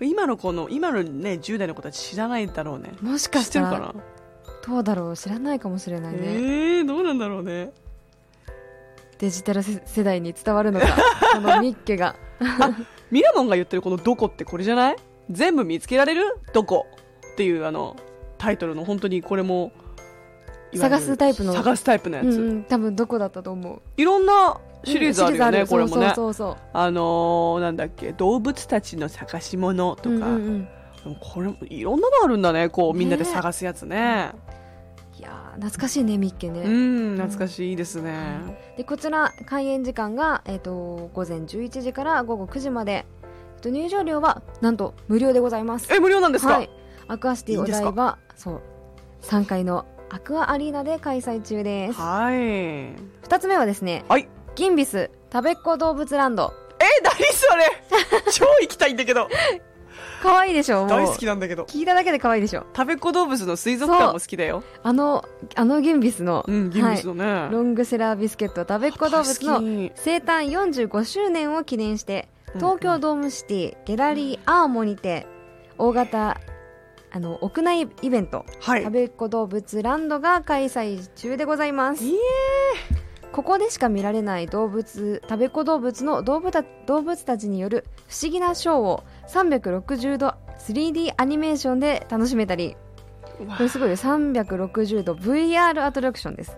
[0.00, 2.92] 今の子の今のね10代の子たち知らないだろうね。
[3.00, 3.94] もしかしてたらな？
[4.66, 7.72] どうだろう知らないかもしれないね、えー、どうなんだろうね。
[9.18, 10.86] デジタル世世代に伝わるのか。
[11.34, 12.14] このミッケが。
[13.10, 14.96] ミラモンが言ってるこの「どこ」ってこれじゃない？
[15.30, 16.36] 全部見つけられる？
[16.52, 16.86] どこ？
[17.32, 17.96] っていうあの
[18.36, 19.72] タイトルの本当にこれも
[20.74, 21.52] 探すタイプの。
[21.54, 23.80] 探すタイプのやつ、うんうん多分どこだったと思う。
[23.96, 26.12] いろんなシリーズあるよね、うんシこれもね。
[26.14, 30.32] そうそうそうあのーなんだっけ動物たちの探し物とか、そううんうん。
[30.32, 30.68] うん
[31.20, 34.32] これもいろんなのあるんだねこうみんなで探すやつね。
[35.18, 38.14] いやー懐かしいねミッケね、うん懐かしいですね、
[38.76, 43.04] でこちら開園時間が、えー、と午前11時から午後9時まで、
[43.56, 45.92] えっと入場料はなんと無料でございます。
[45.92, 46.70] え無料なんですか、はい。
[47.08, 48.60] アクアシティお台場そう。
[49.22, 52.00] 3階のアクアアリーナで開催中です。
[52.00, 52.36] はい。
[52.36, 56.52] 2つ目はですねはいギンビス食べっ子動物ランド。
[56.80, 57.64] え何それ？
[58.32, 59.28] 超行きたいんだけど。
[60.20, 60.86] 可愛いでしょ？
[60.88, 61.62] 大好きなんだけど。
[61.64, 62.64] 聞いただけで可愛いでしょ？
[62.76, 64.64] 食べっ子動物の水族館も好きだよ。
[64.82, 75.26] あのあのギンビスの、うんギンビスのね、はいロングセラービスケット食べっ子動物大の生誕45周年を記念して東京ドームシティギャラリーアーモにて
[75.78, 76.40] 大型
[77.12, 78.82] あの屋内イベントはい。
[78.82, 82.02] 食べっ子動物ランドが開催中でございます。
[82.04, 82.18] いえ
[83.32, 92.76] ここでしか見られない動物食べっ子動物の動物た動物たちによる不思議なショーを360度 3D アニメーションで楽しめたり。
[93.56, 93.96] これすごいよ。
[93.96, 96.56] 360度 VR アトラクションです。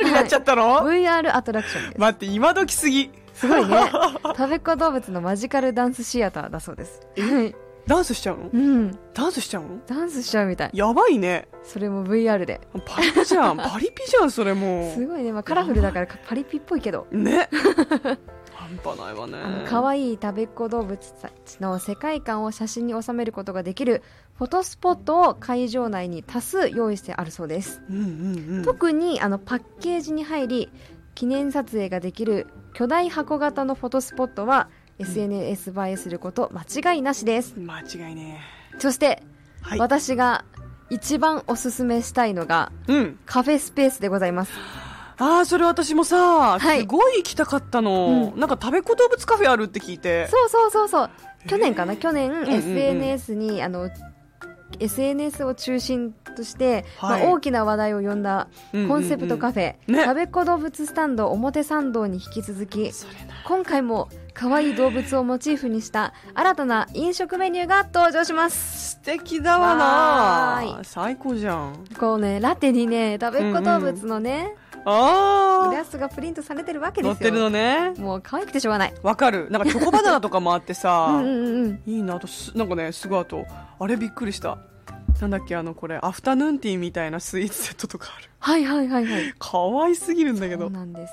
[0.00, 2.00] VR になっちゃったの、VR アトラクションです。
[2.00, 3.10] 待って今時すぎ。
[3.34, 3.76] すごいね。
[4.34, 7.00] 食べっ子動物のマジカルダンスシアターだそうです。
[7.18, 8.50] はいダンスしちゃうの？
[8.52, 8.98] うん。
[9.14, 9.80] ダンスしちゃうの？
[9.86, 10.70] ダンスしちゃうみたい。
[10.74, 11.48] やばいね。
[11.64, 12.60] それも VR で。
[12.86, 13.56] パリピじゃん。
[13.58, 14.92] パリピじゃんそれも。
[14.94, 17.06] すごいね、まあ、カラフルだからパリピっぽいけど。
[17.10, 17.48] うね。
[18.52, 19.38] 半端ないわね。
[19.42, 24.02] あの可愛い食べっ子動物たちの世界観を写真に収めることができる
[24.36, 28.64] フォトスポットを会場内に多数用意してあるそうです、うんうんうん。
[28.64, 30.72] 特にあのパッケージに入り
[31.14, 34.68] 記念撮影ができる巨大箱型のフォトスポットは
[34.98, 37.54] SNS 映えすること間違いなしです。
[37.56, 38.40] 間違いね。
[38.78, 39.22] そして、
[39.62, 39.78] はい。
[39.78, 40.44] 私が
[40.90, 43.18] 一番おすすめしたいのがうん。
[43.26, 44.52] カフェスペースでございます。
[45.20, 46.80] ああそれ私もさ、はい。
[46.80, 50.28] すごい行きたかったの、うなんか食べっ子動物カフェあるって聞いて。
[50.28, 51.10] そうそうそうそう。
[51.48, 53.90] 去年かな、へー去年、んうん SNS にあの
[54.78, 57.22] SNS を中心として、はい。
[57.22, 60.04] まあ、大きな話題を呼んだコンセプトカフェ、ね。
[60.04, 62.92] 食べっ子動物スタンド表参道に引き続き。
[63.44, 68.90] 今回も可愛い動物をモチーフにした新たな飲食メニューが登場します。
[68.90, 70.80] 素敵だわな。
[70.84, 71.84] 最高じゃん。
[71.98, 77.12] こうねラテにね食べっ子動物のね、イあラストがプリントされてるわけあですよ。
[77.14, 77.94] 乗ってるのね。
[77.98, 78.94] もう可愛くてしょうがない。
[79.02, 79.48] わかる。
[79.50, 81.82] なんかチョコバナナとかもあってうさんうんうんうん。
[81.84, 82.14] いいな。
[82.14, 83.44] あとすなんかねすごいあと
[83.80, 84.58] あれびっくりした。
[85.20, 88.30] なんだっけあのこれアフタヌーンティーみたいなスイーツセットとかある。
[88.38, 89.34] はいはいはいはい。
[89.40, 91.12] 可愛すぎるんだけそうどなんです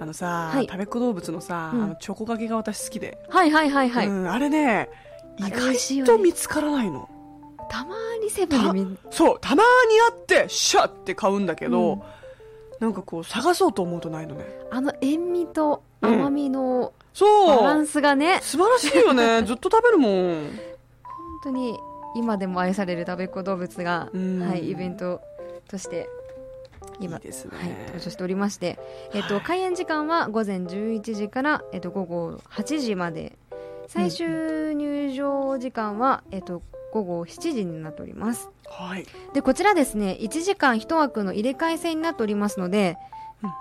[0.00, 0.66] あのさ、はい。
[0.66, 1.82] 食べっ子動物のさ、うん。
[1.84, 4.88] あのチョコがけが私好きで、はいはいはいはい、うん、あれね
[5.38, 6.06] 意あれ美味しいよね。
[6.06, 7.08] 外と見つからないの。
[7.70, 12.02] たまにセブンで見そうたまにあってシャッて買うんだけど、うん。
[12.80, 14.44] なんかこう探そうと思うとないのね。
[14.70, 17.60] あの塩味と甘みのそう。
[17.60, 19.42] バランスがね、素晴らしいよね。
[19.46, 20.12] ずっと食べるもん。
[20.12, 20.50] 本
[21.44, 21.78] 当に
[22.16, 24.40] 今でも愛される食べっ子動物が、うん。
[24.40, 25.20] はい、イベント
[25.68, 26.08] として
[27.00, 28.78] 今ね、はい、登場しておりまして、
[29.12, 33.36] えっと開演時間は午前11時から、えっと午後8時まで。
[33.86, 38.50] 最終入場時間は、えっと午後7時になっております。
[38.66, 39.06] はい。
[39.32, 42.96] でこちらですね1時間1枠の入れ替え制になっておりますので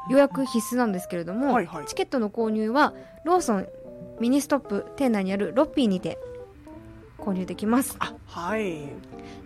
[0.10, 1.86] 予約必須なんですけれども、はいはい。
[1.88, 2.94] チケットの購入は
[3.26, 3.68] ローソン
[4.20, 6.20] ミニストップ店内にあるロッピーにて
[7.24, 7.96] 購入できます。
[8.00, 8.82] あはい。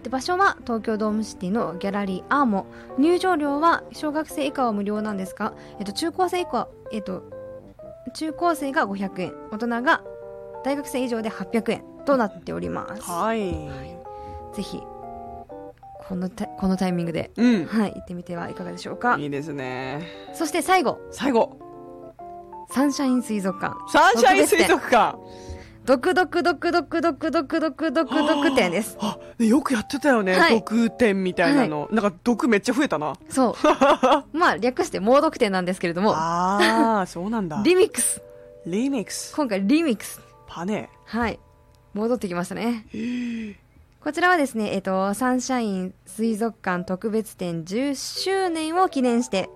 [0.03, 2.65] で場所は東京ドームシティのギャラリーアーモ。
[2.97, 7.23] 入場料は小学生以下は無料なんですが、えっと、中高生以下、えっと、
[8.15, 9.33] 中高生が500円。
[9.51, 10.03] 大人が
[10.63, 13.01] 大学生以上で800円となっております。
[13.03, 13.51] はい、
[14.53, 14.81] ぜひ
[16.07, 17.65] このタこのタイミングで、うん。
[17.65, 19.17] はい、行ってみてはいかがでしょうか。
[19.17, 20.07] いいですね。
[20.33, 20.99] そして最後。
[21.11, 21.59] 最後。
[22.69, 23.75] サンシャイン水族館。
[23.89, 25.17] サンシャイン水族館
[25.87, 33.55] ドクドクドクドクドクドクドクドクドク店ですあよくやってたよね、はい毒店みたいなの、なんか毒めっちゃ増えたなそ
[34.33, 38.21] うまあ略して猛毒店なんですけれどもああそうなんだリミックス
[38.65, 41.39] リミックス今回リミックスパネはい
[41.93, 42.85] 戻ってきましたね
[44.01, 49.49] こちらはですね、えっと、サンシャイン水族館特別展10周年を記念して、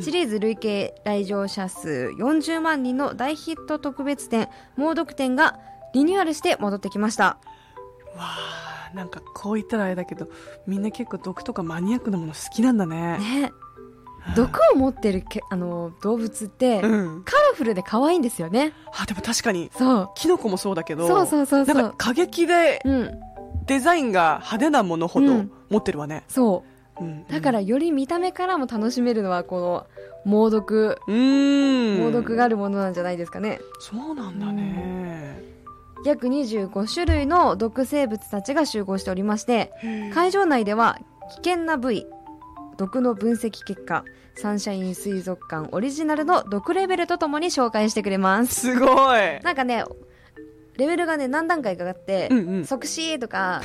[0.00, 5.58] シリーズ累計来場者数40万人の大ヒット特別展、猛毒展が
[5.94, 7.24] リニューアルして戻ってきました。
[7.24, 7.38] わ
[8.18, 10.28] あなんかこう言ったらあれだけど
[10.66, 13.52] みんな結構毒とかマニアックなもの好きなんだねね。
[14.36, 18.72] 毒を持ってるけあの動物って、うんカラフルで可愛いんですよね。
[18.98, 20.10] あでも確かにそう。
[20.14, 23.20] キノコもそうだけどそうそうそうそうなんか過激でうん。
[23.66, 26.64] デザインが派手なものほどうん持ってるわね、そ
[27.00, 27.04] う。
[27.04, 29.86] うんだからより見た目からも楽しめるのはこの
[30.24, 33.60] 猛毒、うーん猛毒があるものなんじゃないですかね。
[33.78, 35.38] そうなんだね、
[36.04, 39.72] 約25種類の毒生物たちが集合しておりまして
[40.14, 40.98] 会場内では
[41.42, 42.06] 危険な部位
[42.76, 44.04] 毒の分析結果
[44.36, 48.54] サンシャイン水族館オリジナルの毒レベルとともに紹介してくれます。
[48.54, 48.86] すご
[49.18, 49.40] い。
[49.42, 49.84] なんかね
[50.76, 52.64] レベルがね何段階かあって、うんうん。
[52.64, 53.62] 即死とか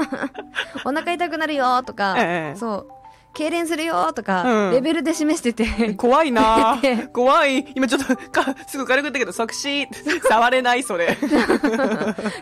[0.84, 2.58] お腹痛くなるよとか、ええ。
[2.58, 2.88] そう
[3.36, 4.72] 痙攣するよとか、うん。
[4.72, 5.94] レベルで示してて。
[5.94, 6.78] 怖いな。
[6.82, 7.66] で怖い。
[7.74, 9.86] 今ちょっとかすぐ軽く言ったけど即死
[10.28, 11.16] 触れないそれ。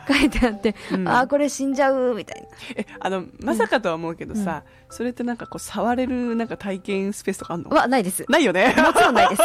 [0.09, 1.09] 書いてあって、うん。
[1.09, 2.47] ああこれ死んじゃうみたいな。
[2.77, 7.71] えあのまさかとは思うけどさ、それってなんかこう触れるなんか体験スペースとかあんの？
[7.71, 8.25] はないです。
[8.29, 8.75] ないよね。
[8.79, 9.43] もちろんないです。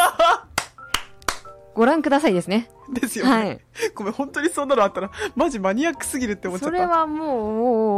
[1.76, 2.70] ご覧くださいですね。
[2.92, 3.62] ですよね、はい。
[3.94, 6.78] ごめん本当にそんなのあったらマジマニアックすぎるって思っちゃった。
[6.78, 7.54] それはもう、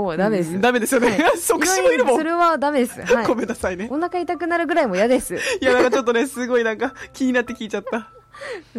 [0.06, 0.54] もう、ダメです。
[0.54, 1.38] うんダメですよね、はい。
[1.40, 2.18] 即死もいるもん。
[2.18, 3.02] それはダメです。
[3.02, 3.86] はごめんなさいね。
[3.86, 3.90] い。
[3.90, 5.36] お腹痛くなるぐらいも嫌です。
[5.36, 8.12] いやなんかちょっとねすごいなんか気になって聞いちゃった、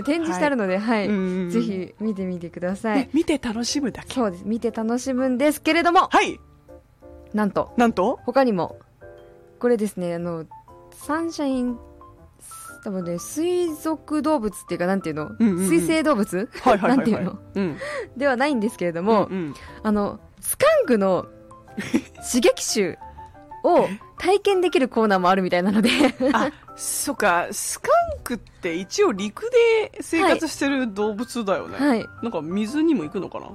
[0.03, 1.09] 展示してあるので、はい。
[1.51, 2.99] ぜひ見てみてください。
[2.99, 4.15] ね見て楽しむだけ。
[4.15, 4.45] そうです。
[4.45, 6.39] 見て楽しむんですけれども、はい。
[7.35, 8.19] なんと、なんと？
[8.25, 8.79] 他にも、
[9.59, 10.45] これですね、あの、
[10.93, 11.79] サンシャイン、
[12.85, 15.69] 多分ね、水族動物っていうか、なんていうの、うんうんうん。
[15.69, 16.49] 水生動物？
[16.83, 17.39] なんていうの？
[17.55, 17.77] うん。
[18.17, 19.55] ではないんですけれども、うんうん。
[19.83, 21.27] あの、スカンクの
[22.33, 22.99] 刺激臭
[23.63, 23.87] を
[24.19, 25.91] 体験できるコーナーもあるみたいなので、
[26.33, 27.47] あそっか。
[27.53, 29.49] スカンクって一応陸
[29.83, 32.07] で生活してる動物だよね、はい。
[32.23, 33.47] なんか水にも行くのかな？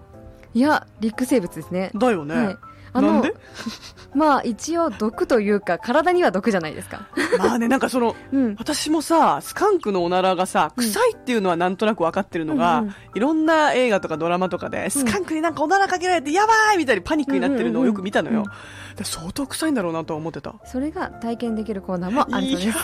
[0.53, 1.91] いや、陸生物ですね。
[1.93, 2.57] だよね、はい。
[2.97, 3.33] あのなんで、
[4.13, 7.07] まあ一応毒というか、体には毒じゃないですか。
[7.37, 8.55] まあねなんかそのうん。
[8.57, 18.51] 私もさスカンクのおならがさうん臭いっていうのはなんとなく分かってるのが、うんうんいろんな映画とかドラマとかで、スカンクになんかおならかけられてやばいみたいにパニックになってるのをよく見たのよ、うんうん
[18.97, 22.77] で相当臭いんだろうなとは思ってたそれが体験できるコーナーもあるそうです。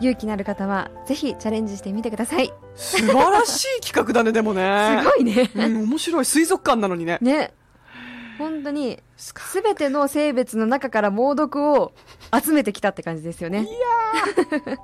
[0.00, 2.50] 勇気のある方は、ぜひチャレンジしてみてください。
[2.74, 5.50] 素晴らしい企画だねでもね すごいね。
[5.54, 7.52] うん、面白い水族館なのにねね。
[8.40, 11.92] 本当に、すべての生物の中から猛毒を
[12.42, 13.68] 集めてきたって感じですよね。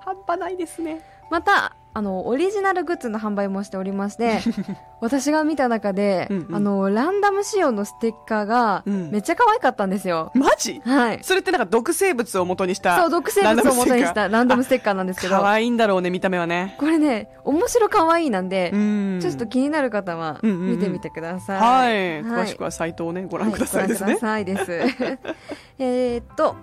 [0.05, 4.41] 半端ないですね また、あの、オリジナルグッズの販売もしておりまして、
[5.01, 10.31] 私が見た中で、うんうんあの、ランダム仕様のステッカーが、うんめっちゃ可愛かったんですよ。
[10.35, 10.83] マジ？
[10.85, 11.19] はい。
[11.23, 12.99] それってなんか毒生物を元にした。
[13.01, 16.75] そう、毒生物を元にしたランダムステッカー なんですけど可、愛いんだろうね、見た目はね。
[16.79, 19.19] これね、面白可愛いなんで、うん。
[19.23, 21.61] ちょっと気になる方はうんうんうん見てみてください。
[21.61, 21.93] はい。
[22.25, 24.27] 詳しくはサイトをね、ご覧くださいですねはご。
[24.27, 25.19] 覧くださいです。
[25.79, 26.57] えーっと、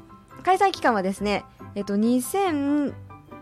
[0.44, 1.44] 開催期間はですね、
[1.76, 1.96] えっと、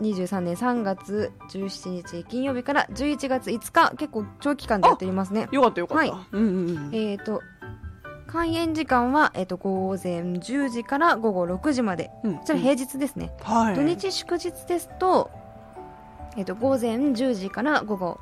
[0.00, 5.48] 2023年3月17日金曜日から11月5日、結構長期間でやっておりますね。
[5.52, 6.12] よかったよかった。
[6.12, 6.90] はいうんうんうん。
[6.92, 7.40] えーっと、
[8.26, 12.10] 開演時間は、えっと、午前10時から午後6時まで。
[12.24, 13.32] うんこちら平日ですね。
[13.42, 13.74] はい。
[13.76, 15.30] 土日祝日ですと、
[16.36, 18.18] えっと、午前10時から午後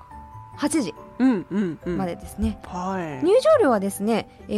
[0.59, 1.97] 8時うんうんうん。
[1.97, 2.59] までですね。
[2.67, 3.25] はい。
[3.25, 4.53] 入場料はですね、え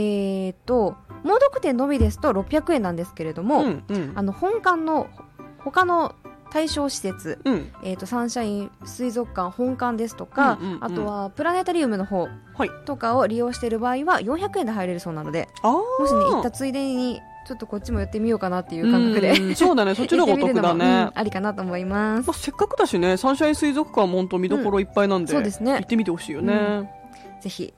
[0.51, 4.13] ーっと、猛毒店のみですと600円なんですけれども、うんうん。
[4.17, 5.07] あの、本館の
[5.59, 6.15] 他の
[6.53, 7.73] 対象施設、うん。
[7.83, 12.71] えーっと、サンシャイン水族館本館ですとか、うんうんうんあとはプラネタリウムの方はい。
[12.85, 15.49] とかを利用している場合は400円で入れるそうなので。
[15.63, 19.31] もしね、行ったついでに、ちょっとこっちも寄ってみようかなっていう感覚で。
[19.31, 21.19] うんそうだね、 そっちの方がお得だねうん。
[21.19, 22.37] ありかなと思いますまあ、。
[22.37, 26.53] せっかくだしね、サンシャイン水族館も本当見どころいっぱいなんで、そうですね行ってみてほしいよね。
[26.55, 26.89] うん
[27.41, 27.73] ぜひ、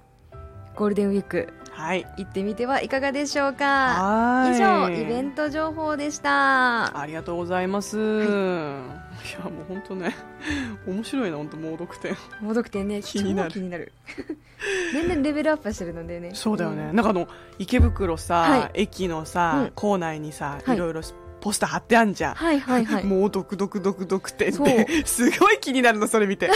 [0.74, 2.06] ゴールデンウィークはい。
[2.16, 3.64] 行ってみてはいかがでしょうか？
[3.64, 4.56] はい。
[4.56, 6.98] 以上、イベント情報でした。
[6.98, 7.96] ありがとうございます。
[7.98, 10.14] い、や、もう本当ね、
[10.86, 12.16] 面白いな、本当猛毒店。
[12.40, 13.92] 猛毒店ね、気になる超気になる。
[14.94, 16.30] 年々レベルアップしてるのでね。
[16.34, 16.92] そうだよね。
[16.92, 17.26] んなんかあの、
[17.58, 21.00] 池袋さ、はい駅のさ、うん構内にさ、はいいろいろ
[21.40, 22.34] ポスター貼ってあんじゃん。
[22.34, 23.04] はいはいはい。
[23.04, 26.48] もう毒毒毒毒店って、 すごい気になるの、それ見て。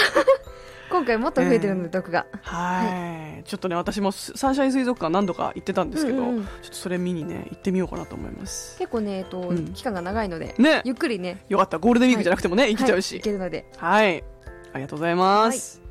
[0.90, 2.26] 今回もっと増えてるので、毒が。
[2.42, 8.78] はい、ちょっとね、私もスサンシャイン水族館何度か行ってたんですけど、ちょっとそれ見にね、行ってみようかなと思います。
[8.78, 13.24] 結構ね、えっと、うん期間が長いので、ねゆっくりね、よかった、ゴールデンウィークじゃなくてもね、行けちゃうはいし行。
[13.24, 13.70] けるので。
[13.76, 14.24] はい、
[14.72, 15.82] ありがとうございます。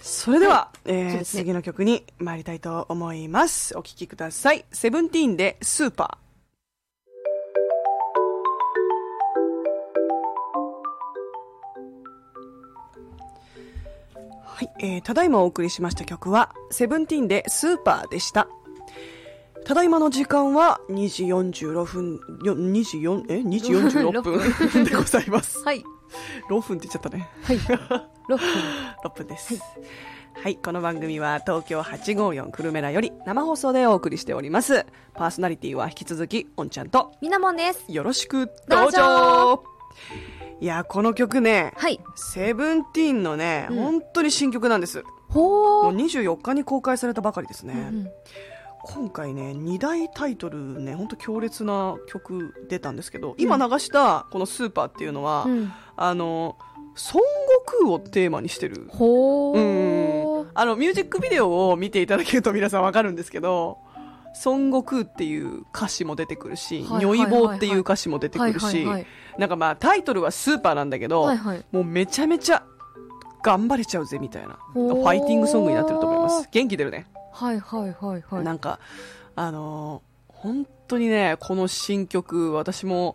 [0.00, 3.76] それでは、えーそうですね次の曲に参りたいと思います。
[3.78, 4.64] お聴きください。
[4.72, 6.21] セブンティーンでスーパー。
[14.62, 18.46] はい、えーただいまお送りしました曲は、セブンティーンでスーパーでした。
[19.64, 25.58] ただいまの時間は2時46分、よ24、え ?2 時46分 でございます。
[25.64, 25.84] はい。
[26.48, 27.28] 6分って言っちゃったね。
[27.42, 27.58] はい。
[27.58, 28.02] 6分。
[29.04, 29.60] 6分です。
[30.40, 34.86] はい、この番組は東京854久留米らより生放送でお送りしております。
[35.14, 37.84] パーソナリティは引き続き、おんちゃんとみなもんです。
[37.88, 39.64] よろしくどうぞ
[40.62, 41.98] いや、この曲ね、はい。
[42.14, 45.02] セブンティーンのね、うん本当に新曲なんです。
[45.28, 45.84] ほー。
[45.86, 47.74] もう24日に公開されたばかりですね。
[47.74, 48.08] うん
[48.84, 55.72] 今回ね、2大タイトルね、本当強烈な曲出たんですけど、今流したこのスーパーっていうのは、うん。
[55.96, 57.22] あの、孫悟
[57.66, 60.42] 空をテーマにしてるほうー。
[60.44, 63.78] んあのミュージックビデオを見ていただけると皆さんわかるんですけど
[64.44, 69.06] 孫悟空っていう歌詞も出てくるし、如意棒っていう歌詞も出てくるし、はいはいはい
[69.38, 71.64] なんかまあタイトルはスーパーなんだけど、はいはい。
[71.72, 72.62] もうめちゃめちゃ
[73.42, 78.44] 頑張れちゃうぜみたいなファイティングソングになってると思います元気出るね、はいはいはいはい。
[78.44, 78.78] なんか
[79.34, 80.12] あのー
[80.42, 83.14] 本当にねこの新曲私も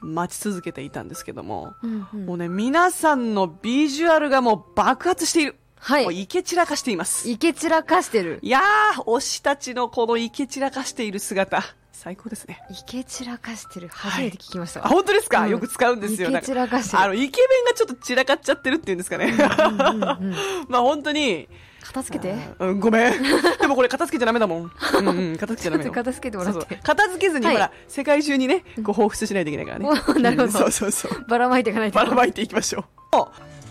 [0.00, 6.04] 待ち続けていたんですけども、うんうんもうね皆さんのビジュアルがもう爆発している、はい。
[6.04, 8.38] もうイケ散らかしていますいけ散らかしてる。
[8.40, 11.62] いやー、推したちのこのイケ散らかしている姿、
[11.94, 12.60] 最高ですね。
[12.70, 13.88] いけ散らかしてる。
[13.88, 14.88] 初めて聞きましたあ、わ。
[14.90, 16.28] 本当ですか、うんよく使うんですよ。
[16.28, 17.02] いけなんか散らかしてる。
[17.02, 19.32] あの、イケメンがちょっと散らかっちゃってるっていうんですかね。
[20.68, 21.48] まあ本当に、
[21.80, 22.34] 片付けて。
[22.58, 23.22] うん、ごめん。
[23.60, 24.72] でもこれ片付けちゃダメだもん。
[24.98, 25.94] うん、うん、片付けちゃダメだもん。
[25.96, 29.88] 片付けてもらってそうそう片付けずに、はいほら、世界中にね、こう、放出しないといけないからね。
[29.88, 31.24] おなるほどうんそうそうそう。
[31.28, 31.96] ばらまいていかないと。
[31.96, 32.84] ばらまいていきましょう。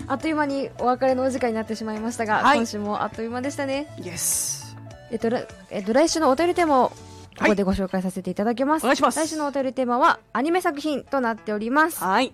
[0.07, 3.87] あっという間にお別れのお時間になってしまいましたが、はい今週もあっという間でしたね。
[4.03, 4.75] イエス。
[5.11, 6.91] えっと、らえっと、来週のお便りテーマを
[7.37, 8.83] ここでご紹介させていただきます。
[8.83, 12.03] お願いします来週のお便りテーマはアニメ作品となっております。
[12.03, 12.33] はい。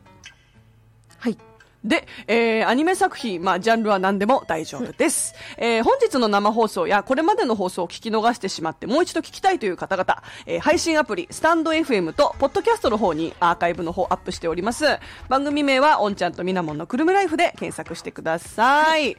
[1.17, 1.37] はい。
[1.83, 5.33] で、えー、アニメ作品、まあ、ジャンルは何でも大丈夫です。
[5.57, 14.85] えー、本日の生放送やこれまでの放送を聞き逃してしまってもう一度聞きたいという方々、えー、配信アプリ、スタンド FM と、ポッドキャストの方にアーカイブの方アップしております。
[15.29, 19.15] 番組名は、おんちゃんとみなもんのくるむライフで検索してください。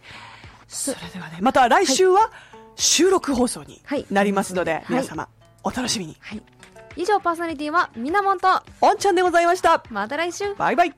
[0.68, 2.30] それではね、また来週は
[2.76, 5.28] 収録放送にはいなりますので、い皆様、
[5.62, 6.16] お楽しみに。
[6.20, 6.42] はい。
[6.96, 8.48] 以上、パーソナリティはみなもんと、
[8.80, 9.82] おんちゃんでございました。
[9.90, 10.94] また来週バイバイ。